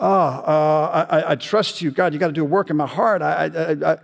Oh, 0.00 0.06
uh, 0.06 1.06
I, 1.10 1.32
I, 1.32 1.34
trust 1.36 1.80
you. 1.80 1.92
God, 1.92 2.12
you 2.12 2.18
got 2.18 2.26
to 2.28 2.32
do 2.32 2.42
a 2.42 2.44
work 2.44 2.70
in 2.70 2.76
my 2.76 2.86
heart. 2.86 3.22
I, 3.22 3.50
I, 3.92 3.98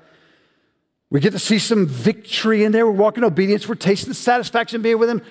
we 1.11 1.19
get 1.19 1.33
to 1.33 1.41
see 1.41 1.59
some 1.59 1.87
victory 1.87 2.63
in 2.63 2.71
there. 2.71 2.87
We're 2.87 2.93
walking 2.93 3.25
obedience. 3.25 3.69
We're 3.69 3.75
tasting 3.75 4.09
the 4.09 4.15
satisfaction 4.15 4.77
of 4.77 4.83
being 4.83 4.99
with 4.99 5.09
Him. 5.09 5.23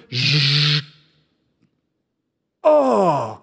Oh. 2.69 3.39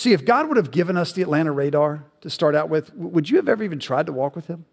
See, 0.00 0.14
if 0.14 0.24
God 0.24 0.48
would 0.48 0.56
have 0.56 0.70
given 0.70 0.96
us 0.96 1.12
the 1.12 1.20
Atlanta 1.20 1.52
radar 1.52 2.06
to 2.22 2.30
start 2.30 2.54
out 2.54 2.70
with, 2.70 2.90
would 2.94 3.28
you 3.28 3.36
have 3.36 3.50
ever 3.50 3.62
even 3.62 3.78
tried 3.78 4.06
to 4.06 4.12
walk 4.12 4.34
with 4.34 4.46
Him? 4.46 4.64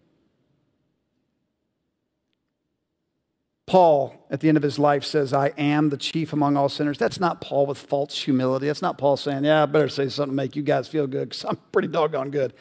Paul, 3.66 4.26
at 4.30 4.40
the 4.40 4.48
end 4.48 4.56
of 4.56 4.62
his 4.62 4.78
life, 4.78 5.04
says, 5.04 5.34
I 5.34 5.48
am 5.58 5.90
the 5.90 5.98
chief 5.98 6.32
among 6.32 6.56
all 6.56 6.70
sinners. 6.70 6.96
That's 6.96 7.20
not 7.20 7.42
Paul 7.42 7.66
with 7.66 7.76
false 7.76 8.22
humility. 8.22 8.68
That's 8.68 8.80
not 8.80 8.96
Paul 8.96 9.18
saying, 9.18 9.44
Yeah, 9.44 9.64
I 9.64 9.66
better 9.66 9.90
say 9.90 10.08
something 10.08 10.32
to 10.32 10.34
make 10.34 10.56
you 10.56 10.62
guys 10.62 10.88
feel 10.88 11.06
good 11.06 11.28
because 11.28 11.44
I'm 11.44 11.56
pretty 11.72 11.88
doggone 11.88 12.30
good. 12.30 12.54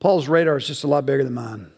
Paul's 0.00 0.26
radar 0.26 0.56
is 0.56 0.66
just 0.66 0.82
a 0.82 0.88
lot 0.88 1.06
bigger 1.06 1.22
than 1.22 1.34
mine. 1.34 1.70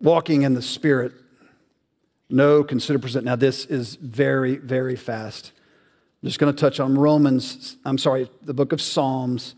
Walking 0.00 0.40
in 0.40 0.54
the 0.54 0.62
Spirit 0.62 1.12
know, 2.30 2.64
consider 2.64 2.98
present. 2.98 3.26
Now, 3.26 3.36
this 3.36 3.66
is 3.66 3.96
very, 3.96 4.56
very 4.56 4.96
fast. 4.96 5.52
I'm 6.24 6.28
just 6.28 6.38
going 6.38 6.54
to 6.54 6.58
touch 6.58 6.80
on 6.80 6.96
Romans, 6.96 7.76
I'm 7.84 7.98
sorry, 7.98 8.30
the 8.40 8.54
book 8.54 8.72
of 8.72 8.80
Psalms, 8.80 9.54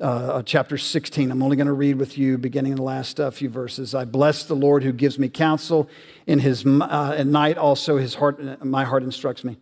uh, 0.00 0.04
uh 0.04 0.42
chapter 0.44 0.78
16. 0.78 1.28
I'm 1.28 1.42
only 1.42 1.56
going 1.56 1.66
to 1.66 1.72
read 1.72 1.96
with 1.96 2.16
you 2.16 2.38
beginning 2.38 2.70
in 2.70 2.76
the 2.76 2.84
last 2.84 3.18
uh, 3.18 3.32
few 3.32 3.48
verses. 3.48 3.96
I 3.96 4.04
bless 4.04 4.44
the 4.44 4.54
Lord 4.54 4.84
who 4.84 4.92
gives 4.92 5.18
me 5.18 5.28
counsel. 5.28 5.90
In 6.28 6.38
his 6.38 6.64
uh, 6.64 7.16
at 7.18 7.26
night 7.26 7.58
also 7.58 7.96
his 7.96 8.14
heart, 8.14 8.64
my 8.64 8.84
heart 8.84 9.02
instructs 9.02 9.42
me. 9.42 9.56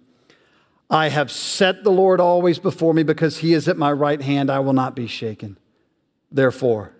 I 0.90 1.08
have 1.08 1.30
set 1.30 1.84
the 1.84 1.90
Lord 1.90 2.20
always 2.20 2.58
before 2.58 2.92
me 2.92 3.02
because 3.02 3.38
he 3.38 3.54
is 3.54 3.66
at 3.66 3.78
my 3.78 3.90
right 3.90 4.20
hand. 4.20 4.50
I 4.50 4.58
will 4.58 4.74
not 4.74 4.94
be 4.94 5.06
shaken. 5.06 5.56
Therefore, 6.30 6.92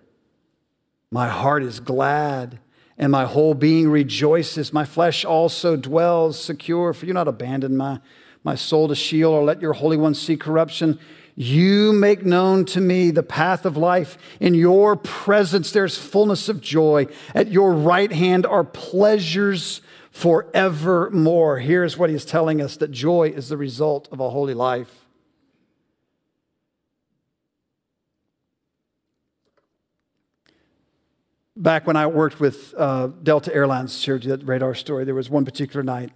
my 1.11 1.27
heart 1.27 1.61
is 1.61 1.79
glad 1.79 2.57
and 2.97 3.11
my 3.11 3.25
whole 3.25 3.53
being 3.53 3.91
rejoices. 3.91 4.73
My 4.73 4.85
flesh 4.85 5.23
also 5.23 5.75
dwells 5.75 6.43
secure, 6.43 6.91
for 6.91 7.05
you 7.05 7.13
not 7.13 7.27
abandon 7.27 7.77
my, 7.77 7.99
my 8.43 8.55
soul 8.55 8.87
to 8.87 8.95
Sheol 8.95 9.31
or 9.31 9.43
let 9.43 9.61
your 9.61 9.73
Holy 9.73 9.97
One 9.97 10.13
see 10.15 10.37
corruption. 10.37 10.99
You 11.35 11.93
make 11.93 12.25
known 12.25 12.65
to 12.65 12.81
me 12.81 13.09
the 13.09 13.23
path 13.23 13.65
of 13.65 13.75
life. 13.75 14.17
In 14.39 14.53
your 14.53 14.95
presence 14.95 15.71
there's 15.71 15.97
fullness 15.97 16.49
of 16.49 16.61
joy. 16.61 17.07
At 17.33 17.51
your 17.51 17.73
right 17.73 18.11
hand 18.11 18.45
are 18.45 18.63
pleasures 18.63 19.81
forevermore. 20.11 21.59
Here's 21.59 21.97
what 21.97 22.09
he's 22.09 22.25
telling 22.25 22.61
us 22.61 22.77
that 22.77 22.91
joy 22.91 23.33
is 23.35 23.49
the 23.49 23.57
result 23.57 24.07
of 24.11 24.19
a 24.19 24.29
holy 24.29 24.53
life. 24.53 25.03
back 31.55 31.85
when 31.87 31.95
I 31.95 32.07
worked 32.07 32.39
with 32.39 32.73
uh, 32.77 33.07
Delta 33.21 33.53
Airlines, 33.53 33.99
shared 33.99 34.23
that 34.23 34.43
radar 34.45 34.75
story, 34.75 35.05
there 35.05 35.15
was 35.15 35.29
one 35.29 35.45
particular 35.45 35.83
night. 35.83 36.11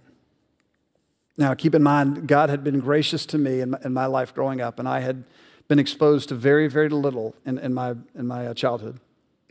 Now, 1.38 1.54
keep 1.54 1.76
in 1.76 1.84
mind, 1.84 2.26
God 2.26 2.50
had 2.50 2.64
been 2.64 2.80
gracious 2.80 3.24
to 3.26 3.38
me 3.38 3.60
in 3.60 3.70
my, 3.70 3.78
in 3.84 3.94
my 3.94 4.06
life 4.06 4.34
growing 4.34 4.60
up, 4.60 4.80
and 4.80 4.88
I 4.88 4.98
had 4.98 5.22
been 5.68 5.78
exposed 5.78 6.30
to 6.30 6.34
very, 6.34 6.66
very 6.66 6.88
little 6.88 7.36
in, 7.46 7.58
in 7.58 7.72
my, 7.72 7.94
in 8.16 8.26
my 8.26 8.48
uh, 8.48 8.54
childhood. 8.54 8.98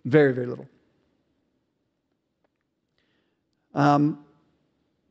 Very, 0.04 0.34
very 0.34 0.47
little. 0.47 0.67
Um, 3.73 4.26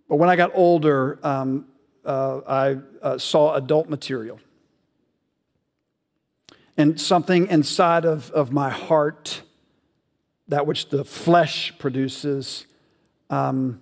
but 0.07 0.17
when 0.17 0.29
I 0.29 0.37
got 0.37 0.51
older, 0.53 1.19
um, 1.23 1.67
uh, 2.05 2.41
I 2.47 2.77
uh, 3.01 3.17
saw 3.17 3.55
adult 3.55 3.89
material. 3.89 4.39
And 6.77 7.01
something 7.01 7.47
inside 7.47 8.05
of, 8.05 8.31
of 8.33 8.53
my 8.53 8.69
heart 8.69 9.41
that 10.49 10.67
which 10.67 10.91
the 10.91 11.05
flesh 11.05 11.73
produces, 11.79 12.67
um, 13.31 13.81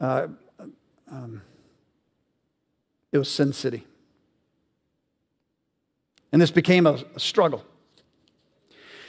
uh, 0.00 0.28
um, 1.10 1.42
it 3.12 3.18
was 3.18 3.30
Sin 3.30 3.52
City. 3.52 3.86
And 6.32 6.40
this 6.40 6.50
became 6.50 6.86
a, 6.86 6.98
struggle. 7.18 7.64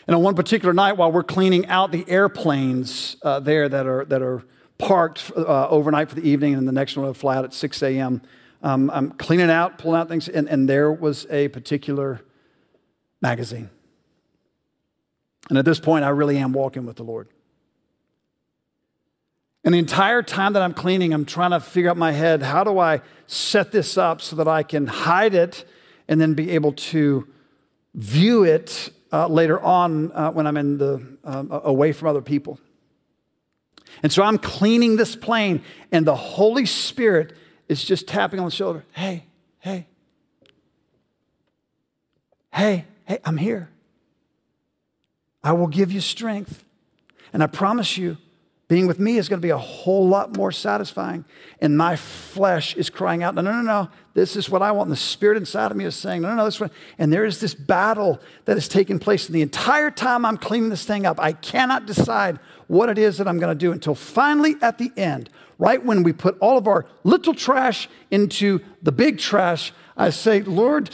And 0.08 0.16
on 0.16 0.24
one 0.24 0.36
particular 0.36 0.74
night, 0.74 0.94
while 0.94 1.12
we're 1.12 1.24
cleaning 1.24 1.68
out 1.68 1.92
the 1.92 2.04
airplanes 2.10 3.16
uh, 3.22 3.40
there 3.40 3.70
that 3.70 3.86
are, 3.86 4.06
that 4.06 4.22
are 4.22 4.44
parked 4.78 5.32
uh, 5.38 5.70
overnight 5.70 6.10
for 6.10 6.16
the 6.16 6.28
evening, 6.28 6.56
and 6.56 6.68
the 6.68 6.72
next 6.72 6.98
one 6.98 7.06
will 7.06 7.14
fly 7.14 7.38
out 7.38 7.46
at 7.46 7.54
6 7.54 7.84
a.m., 7.84 8.22
um, 8.64 8.92
I'm 8.92 9.12
cleaning 9.12 9.50
out, 9.50 9.80
pulling 9.80 10.00
out 10.00 10.08
things, 10.08 10.30
and, 10.30 10.48
and 10.48 10.70
there 10.70 10.92
was 10.92 11.26
a 11.32 11.48
particular 11.48 12.22
magazine. 13.22 13.70
And 15.50 15.58
at 15.58 15.66
this 15.66 15.80
point, 15.80 16.06
I 16.06 16.10
really 16.10 16.38
am 16.38 16.54
walking 16.54 16.86
with 16.86 16.98
the 16.98 17.04
Lord. 17.04 17.28
And 19.64 19.74
the 19.74 19.80
entire 19.80 20.24
time 20.24 20.54
that 20.54 20.64
I'm 20.64 20.74
cleaning, 20.74 21.14
I'm 21.14 21.26
trying 21.26 21.52
to 21.52 21.60
figure 21.60 21.90
out 21.90 21.98
my 21.98 22.12
head 22.12 22.42
how 22.42 22.64
do 22.64 22.80
I 22.80 23.02
set 23.28 23.72
this 23.72 23.98
up 23.98 24.22
so 24.22 24.36
that 24.38 24.48
I 24.48 24.64
can 24.64 24.88
hide 24.88 25.36
it 25.36 25.66
and 26.08 26.20
then 26.20 26.34
be 26.34 26.52
able 26.52 26.74
to 26.74 27.28
view 27.94 28.44
it 28.44 28.92
uh, 29.14 29.28
later 29.28 29.60
on 29.60 30.12
uh, 30.14 30.32
when 30.32 30.48
I'm 30.48 30.58
in 30.58 30.78
the, 30.78 31.18
uh, 31.24 31.44
away 31.64 31.92
from 31.92 32.08
other 32.08 32.22
people. 32.22 32.60
And 34.02 34.12
so 34.12 34.24
I'm 34.24 34.38
cleaning 34.38 34.96
this 34.96 35.16
plane, 35.16 35.64
and 35.92 36.08
the 36.08 36.16
Holy 36.16 36.66
Spirit 36.66 37.34
is 37.68 37.84
just 37.84 38.08
tapping 38.08 38.40
on 38.40 38.46
the 38.46 38.52
shoulder. 38.52 38.84
Hey, 38.94 39.26
hey, 39.60 39.88
hey, 42.54 42.86
hey, 43.06 43.20
I'm 43.24 43.38
here. 43.38 43.70
I 45.44 45.52
will 45.54 45.68
give 45.68 45.92
you 45.92 46.02
strength. 46.02 46.64
And 47.34 47.44
I 47.44 47.48
promise 47.48 47.98
you, 47.98 48.18
being 48.72 48.88
with 48.88 49.02
me 49.02 49.18
is 49.18 49.28
going 49.28 49.38
to 49.38 49.46
be 49.46 49.50
a 49.50 49.58
whole 49.58 50.08
lot 50.08 50.38
more 50.38 50.50
satisfying. 50.50 51.26
And 51.60 51.78
my 51.78 51.98
flesh 51.98 52.74
is 52.78 52.90
crying 52.90 53.22
out, 53.22 53.36
no, 53.36 53.42
no, 53.42 53.52
no, 53.52 53.62
no. 53.62 53.90
This 54.14 54.38
is 54.38 54.50
what 54.50 54.62
I 54.62 54.72
want. 54.72 54.88
And 54.88 54.94
the 54.94 55.02
spirit 55.02 55.36
inside 55.36 55.72
of 55.72 55.76
me 55.76 55.84
is 55.84 55.94
saying, 55.94 56.22
no, 56.22 56.30
no, 56.30 56.36
no. 56.36 56.46
This 56.46 56.62
one. 56.62 56.72
And 56.98 57.12
there 57.12 57.26
is 57.26 57.42
this 57.42 57.54
battle 57.54 58.22
that 58.46 58.56
is 58.56 58.70
taking 58.70 58.98
place. 58.98 59.26
And 59.26 59.36
the 59.36 59.42
entire 59.42 59.92
time 59.92 60.24
I'm 60.24 60.38
cleaning 60.38 60.70
this 60.70 60.86
thing 60.86 61.06
up, 61.06 61.20
I 61.20 61.34
cannot 61.34 61.86
decide 61.86 62.40
what 62.68 62.88
it 62.88 62.98
is 62.98 63.18
that 63.18 63.28
I'm 63.28 63.40
going 63.40 63.52
to 63.54 63.60
do 63.60 63.74
until 63.74 63.94
finally 63.94 64.56
at 64.62 64.78
the 64.78 64.90
end, 64.96 65.30
right 65.60 65.84
when 65.84 66.02
we 66.02 66.14
put 66.14 66.38
all 66.40 66.58
of 66.58 66.66
our 66.66 66.86
little 67.04 67.34
trash 67.34 67.90
into 68.10 68.62
the 68.82 68.94
big 68.94 69.20
trash, 69.20 69.74
I 69.98 70.12
say, 70.12 70.44
Lord, 70.44 70.92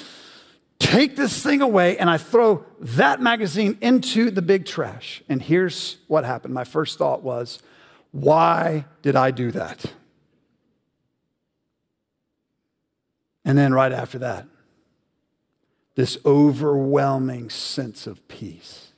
take 0.80 1.16
this 1.16 1.42
thing 1.44 1.62
away, 1.62 1.98
and 1.98 2.10
I 2.10 2.18
throw 2.18 2.66
that 2.80 3.22
magazine 3.22 3.78
into 3.82 4.32
the 4.32 4.42
big 4.42 4.66
trash. 4.66 5.24
And 5.28 5.42
here's 5.42 5.98
what 6.08 6.24
happened. 6.24 6.54
My 6.54 6.64
first 6.64 6.98
thought 6.98 7.24
was, 7.24 7.60
why 8.12 8.86
did 9.02 9.16
I 9.16 9.32
do 9.32 9.52
that? 9.52 9.94
And 13.44 13.58
then 13.58 13.74
right 13.74 13.92
after 13.92 14.20
that, 14.20 14.46
this 15.96 16.18
overwhelming 16.26 17.50
sense 17.50 18.06
of 18.06 18.28
peace. 18.28 18.92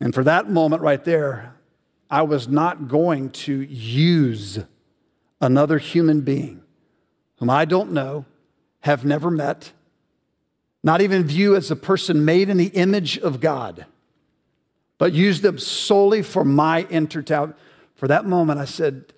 And 0.00 0.14
for 0.14 0.24
that 0.24 0.48
moment 0.48 0.82
right 0.82 1.04
there, 1.04 1.54
I 2.10 2.22
was 2.22 2.48
not 2.48 2.88
going 2.88 3.30
to 3.30 3.60
use 3.62 4.58
another 5.40 5.78
human 5.78 6.22
being 6.22 6.62
whom 7.40 7.50
I 7.50 7.64
don't 7.64 7.90
know, 7.90 8.26
have 8.80 9.04
never 9.04 9.30
met, 9.30 9.72
not 10.82 11.00
even 11.00 11.24
view 11.24 11.56
as 11.56 11.70
a 11.70 11.76
person 11.76 12.24
made 12.24 12.48
in 12.48 12.56
the 12.58 12.68
image 12.68 13.18
of 13.18 13.40
God, 13.40 13.86
but 14.98 15.12
use 15.12 15.40
them 15.40 15.58
solely 15.58 16.22
for 16.22 16.44
my 16.44 16.86
entertainment. 16.90 17.56
For 17.94 18.06
that 18.08 18.26
moment, 18.26 18.60
I 18.60 18.66
said, 18.66 19.12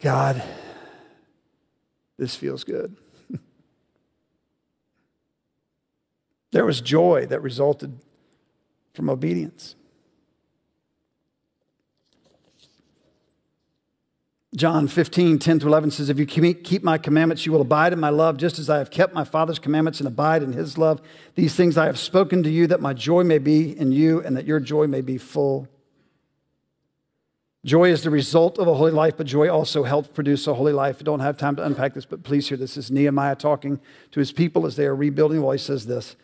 God, 0.00 0.42
this 2.16 2.34
feels 2.36 2.64
good. 2.64 2.96
there 6.52 6.64
was 6.64 6.80
joy 6.80 7.26
that 7.26 7.42
resulted 7.42 7.98
from 8.94 9.10
obedience. 9.10 9.74
John 14.56 14.88
15, 14.88 15.38
10 15.38 15.58
to 15.60 15.66
11 15.68 15.92
says, 15.92 16.10
If 16.10 16.18
you 16.18 16.26
keep 16.26 16.82
my 16.82 16.98
commandments, 16.98 17.46
you 17.46 17.52
will 17.52 17.60
abide 17.60 17.92
in 17.92 18.00
my 18.00 18.08
love, 18.08 18.36
just 18.36 18.58
as 18.58 18.68
I 18.68 18.78
have 18.78 18.90
kept 18.90 19.14
my 19.14 19.22
Father's 19.22 19.60
commandments 19.60 20.00
and 20.00 20.08
abide 20.08 20.42
in 20.42 20.52
his 20.52 20.76
love. 20.76 21.00
These 21.36 21.54
things 21.54 21.78
I 21.78 21.86
have 21.86 21.98
spoken 21.98 22.42
to 22.42 22.50
you, 22.50 22.66
that 22.66 22.80
my 22.80 22.92
joy 22.92 23.22
may 23.22 23.38
be 23.38 23.78
in 23.78 23.92
you 23.92 24.20
and 24.20 24.36
that 24.36 24.46
your 24.46 24.58
joy 24.58 24.88
may 24.88 25.02
be 25.02 25.18
full. 25.18 25.68
Joy 27.64 27.90
is 27.90 28.02
the 28.02 28.10
result 28.10 28.58
of 28.58 28.66
a 28.66 28.74
holy 28.74 28.90
life, 28.90 29.16
but 29.16 29.26
joy 29.26 29.48
also 29.48 29.84
helps 29.84 30.08
produce 30.08 30.46
a 30.46 30.54
holy 30.54 30.72
life. 30.72 30.96
I 30.98 31.04
don't 31.04 31.20
have 31.20 31.36
time 31.36 31.54
to 31.56 31.64
unpack 31.64 31.94
this, 31.94 32.06
but 32.06 32.24
please 32.24 32.48
hear 32.48 32.56
this. 32.56 32.74
This 32.74 32.86
is 32.86 32.90
Nehemiah 32.90 33.36
talking 33.36 33.78
to 34.10 34.18
his 34.18 34.32
people 34.32 34.66
as 34.66 34.76
they 34.76 34.86
are 34.86 34.96
rebuilding. 34.96 35.42
Well, 35.42 35.52
he 35.52 35.58
says 35.58 35.86
this 35.86 36.16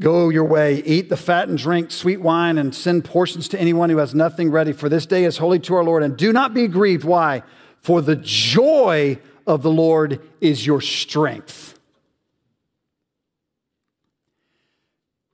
Go 0.00 0.30
your 0.30 0.44
way, 0.44 0.82
eat 0.84 1.08
the 1.10 1.16
fat 1.16 1.48
and 1.48 1.58
drink 1.58 1.90
sweet 1.90 2.20
wine, 2.20 2.56
and 2.58 2.74
send 2.74 3.04
portions 3.04 3.46
to 3.48 3.60
anyone 3.60 3.90
who 3.90 3.98
has 3.98 4.14
nothing 4.14 4.50
ready. 4.50 4.72
For 4.72 4.88
this 4.88 5.04
day 5.06 5.24
is 5.24 5.36
holy 5.38 5.58
to 5.60 5.74
our 5.74 5.84
Lord. 5.84 6.02
And 6.02 6.16
do 6.16 6.32
not 6.32 6.54
be 6.54 6.66
grieved. 6.66 7.04
Why? 7.04 7.42
For 7.80 8.00
the 8.00 8.16
joy 8.16 9.18
of 9.46 9.62
the 9.62 9.70
Lord 9.70 10.20
is 10.40 10.66
your 10.66 10.80
strength. 10.80 11.78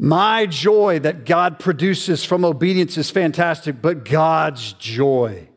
My 0.00 0.46
joy 0.46 1.00
that 1.00 1.24
God 1.24 1.58
produces 1.58 2.24
from 2.24 2.44
obedience 2.44 2.96
is 2.96 3.10
fantastic, 3.10 3.82
but 3.82 4.04
God's 4.04 4.72
joy 4.74 5.48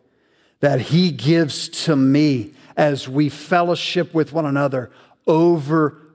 that 0.61 0.81
He 0.81 1.11
gives 1.11 1.69
to 1.85 1.95
me 1.95 2.53
as 2.75 3.07
we 3.07 3.29
fellowship 3.29 4.13
with 4.13 4.33
one 4.33 4.45
another 4.45 4.91
overpowers 5.27 6.11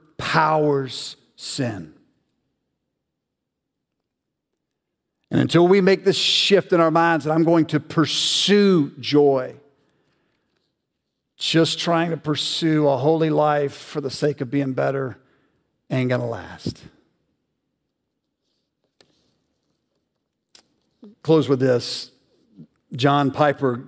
sin. 1.36 1.95
And 5.36 5.42
until 5.42 5.68
we 5.68 5.82
make 5.82 6.02
this 6.02 6.16
shift 6.16 6.72
in 6.72 6.80
our 6.80 6.90
minds 6.90 7.26
that 7.26 7.32
I'm 7.32 7.44
going 7.44 7.66
to 7.66 7.78
pursue 7.78 8.92
joy, 8.98 9.54
just 11.36 11.78
trying 11.78 12.08
to 12.08 12.16
pursue 12.16 12.88
a 12.88 12.96
holy 12.96 13.28
life 13.28 13.74
for 13.74 14.00
the 14.00 14.08
sake 14.08 14.40
of 14.40 14.50
being 14.50 14.72
better 14.72 15.18
ain't 15.90 16.08
gonna 16.08 16.26
last. 16.26 16.82
Close 21.22 21.50
with 21.50 21.60
this. 21.60 22.12
John 22.94 23.30
Piper 23.30 23.84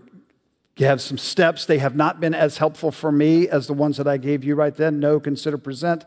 gives 0.75 1.03
some 1.03 1.17
steps. 1.17 1.65
They 1.65 1.79
have 1.79 1.97
not 1.97 2.21
been 2.21 2.35
as 2.35 2.59
helpful 2.59 2.91
for 2.91 3.11
me 3.11 3.49
as 3.49 3.69
the 3.69 3.73
ones 3.73 3.97
that 3.97 4.07
I 4.07 4.19
gave 4.19 4.45
you 4.45 4.55
right 4.55 4.75
then. 4.75 5.01
No, 5.01 5.19
consider, 5.19 5.57
present. 5.57 6.05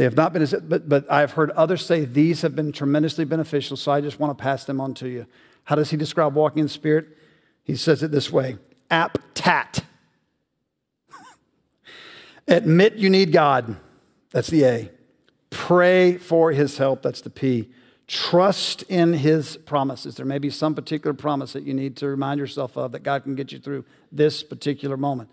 They 0.00 0.04
have 0.04 0.16
not 0.16 0.32
been, 0.32 0.48
but, 0.66 0.88
but 0.88 1.12
I've 1.12 1.32
heard 1.32 1.50
others 1.50 1.84
say 1.84 2.06
these 2.06 2.40
have 2.40 2.56
been 2.56 2.72
tremendously 2.72 3.26
beneficial, 3.26 3.76
so 3.76 3.92
I 3.92 4.00
just 4.00 4.18
want 4.18 4.30
to 4.38 4.42
pass 4.42 4.64
them 4.64 4.80
on 4.80 4.94
to 4.94 5.08
you. 5.10 5.26
How 5.64 5.74
does 5.74 5.90
he 5.90 5.98
describe 5.98 6.32
walking 6.32 6.60
in 6.60 6.64
the 6.64 6.70
Spirit? 6.70 7.18
He 7.64 7.76
says 7.76 8.02
it 8.02 8.10
this 8.10 8.32
way 8.32 8.56
aptat. 8.90 9.82
Admit 12.48 12.94
you 12.94 13.10
need 13.10 13.30
God. 13.30 13.76
That's 14.30 14.48
the 14.48 14.64
A. 14.64 14.90
Pray 15.50 16.16
for 16.16 16.50
his 16.52 16.78
help. 16.78 17.02
That's 17.02 17.20
the 17.20 17.28
P. 17.28 17.68
Trust 18.06 18.84
in 18.84 19.12
his 19.12 19.58
promises. 19.58 20.14
There 20.14 20.24
may 20.24 20.38
be 20.38 20.48
some 20.48 20.74
particular 20.74 21.12
promise 21.12 21.52
that 21.52 21.64
you 21.64 21.74
need 21.74 21.98
to 21.98 22.06
remind 22.06 22.40
yourself 22.40 22.78
of 22.78 22.92
that 22.92 23.02
God 23.02 23.24
can 23.24 23.34
get 23.34 23.52
you 23.52 23.58
through 23.58 23.84
this 24.10 24.42
particular 24.42 24.96
moment. 24.96 25.28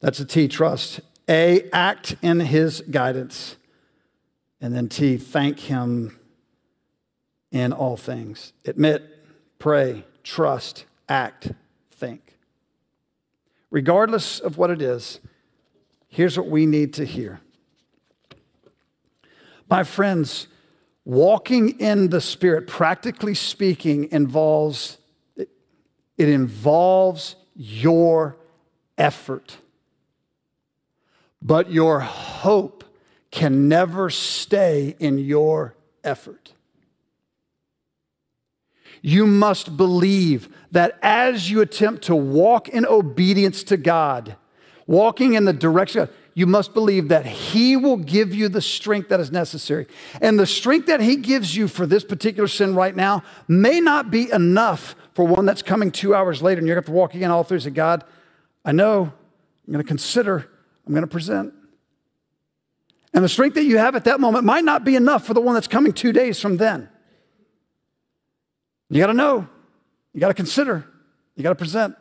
That's 0.00 0.20
a 0.20 0.26
T, 0.26 0.46
trust. 0.46 1.00
A, 1.26 1.70
act 1.72 2.16
in 2.20 2.40
his 2.40 2.82
guidance. 2.82 3.56
And 4.60 4.74
then 4.74 4.88
T, 4.88 5.16
thank 5.16 5.60
Him 5.60 6.18
in 7.50 7.72
all 7.72 7.96
things. 7.96 8.52
Admit, 8.64 9.02
pray, 9.58 10.04
trust, 10.22 10.84
act, 11.08 11.52
think. 11.90 12.36
Regardless 13.70 14.40
of 14.40 14.58
what 14.58 14.70
it 14.70 14.82
is, 14.82 15.20
here's 16.08 16.36
what 16.36 16.48
we 16.48 16.66
need 16.66 16.94
to 16.94 17.04
hear. 17.04 17.40
My 19.70 19.84
friends, 19.84 20.48
walking 21.04 21.78
in 21.80 22.08
the 22.08 22.20
Spirit, 22.20 22.66
practically 22.66 23.34
speaking, 23.34 24.10
involves 24.10 24.98
it 25.36 26.28
involves 26.28 27.36
your 27.54 28.36
effort. 28.98 29.58
But 31.40 31.70
your 31.70 32.00
hope 32.00 32.82
can 33.30 33.68
never 33.68 34.10
stay 34.10 34.96
in 34.98 35.18
your 35.18 35.74
effort. 36.02 36.52
You 39.02 39.26
must 39.26 39.76
believe 39.76 40.48
that 40.72 40.98
as 41.02 41.50
you 41.50 41.60
attempt 41.60 42.04
to 42.04 42.16
walk 42.16 42.68
in 42.68 42.84
obedience 42.84 43.62
to 43.64 43.76
God, 43.76 44.36
walking 44.86 45.34
in 45.34 45.44
the 45.44 45.52
direction, 45.52 46.08
you 46.34 46.46
must 46.46 46.72
believe 46.74 47.08
that 47.08 47.26
He 47.26 47.76
will 47.76 47.96
give 47.96 48.34
you 48.34 48.48
the 48.48 48.60
strength 48.60 49.08
that 49.08 49.20
is 49.20 49.30
necessary. 49.30 49.86
And 50.20 50.38
the 50.38 50.46
strength 50.46 50.86
that 50.86 51.00
He 51.00 51.16
gives 51.16 51.54
you 51.54 51.68
for 51.68 51.86
this 51.86 52.04
particular 52.04 52.48
sin 52.48 52.74
right 52.74 52.94
now 52.94 53.22
may 53.46 53.80
not 53.80 54.10
be 54.10 54.30
enough 54.30 54.94
for 55.14 55.26
one 55.26 55.46
that's 55.46 55.62
coming 55.62 55.90
two 55.90 56.14
hours 56.14 56.42
later, 56.42 56.60
and 56.60 56.66
you're 56.66 56.76
going 56.76 56.84
to 56.84 56.88
have 56.88 56.94
to 56.94 56.98
walk 56.98 57.14
again 57.14 57.30
all 57.30 57.42
through 57.44 57.56
and 57.56 57.64
say, 57.64 57.70
God, 57.70 58.04
I 58.64 58.72
know, 58.72 59.12
I'm 59.66 59.72
going 59.72 59.84
to 59.84 59.88
consider, 59.88 60.48
I'm 60.86 60.92
going 60.92 61.02
to 61.02 61.08
present. 61.08 61.52
And 63.18 63.24
the 63.24 63.28
strength 63.28 63.54
that 63.54 63.64
you 63.64 63.78
have 63.78 63.96
at 63.96 64.04
that 64.04 64.20
moment 64.20 64.44
might 64.44 64.62
not 64.62 64.84
be 64.84 64.94
enough 64.94 65.26
for 65.26 65.34
the 65.34 65.40
one 65.40 65.54
that's 65.54 65.66
coming 65.66 65.92
two 65.92 66.12
days 66.12 66.38
from 66.38 66.56
then. 66.56 66.88
You 68.90 69.00
got 69.00 69.08
to 69.08 69.12
know, 69.12 69.48
you 70.12 70.20
got 70.20 70.28
to 70.28 70.34
consider, 70.34 70.86
you 71.34 71.42
got 71.42 71.48
to 71.48 71.56
present. 71.56 71.96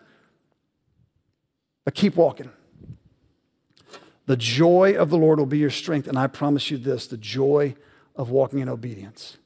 But 1.85 1.95
keep 1.95 2.17
walking. 2.17 2.51
The 4.27 4.37
joy 4.37 4.93
of 4.93 5.09
the 5.09 5.17
Lord 5.17 5.39
will 5.39 5.47
be 5.47 5.57
your 5.57 5.71
strength. 5.71 6.07
And 6.07 6.19
I 6.19 6.27
promise 6.27 6.69
you 6.69 6.77
this 6.77 7.07
the 7.07 7.17
joy 7.17 7.73
of 8.15 8.29
walking 8.29 8.59
in 8.59 8.69
obedience. 8.69 9.37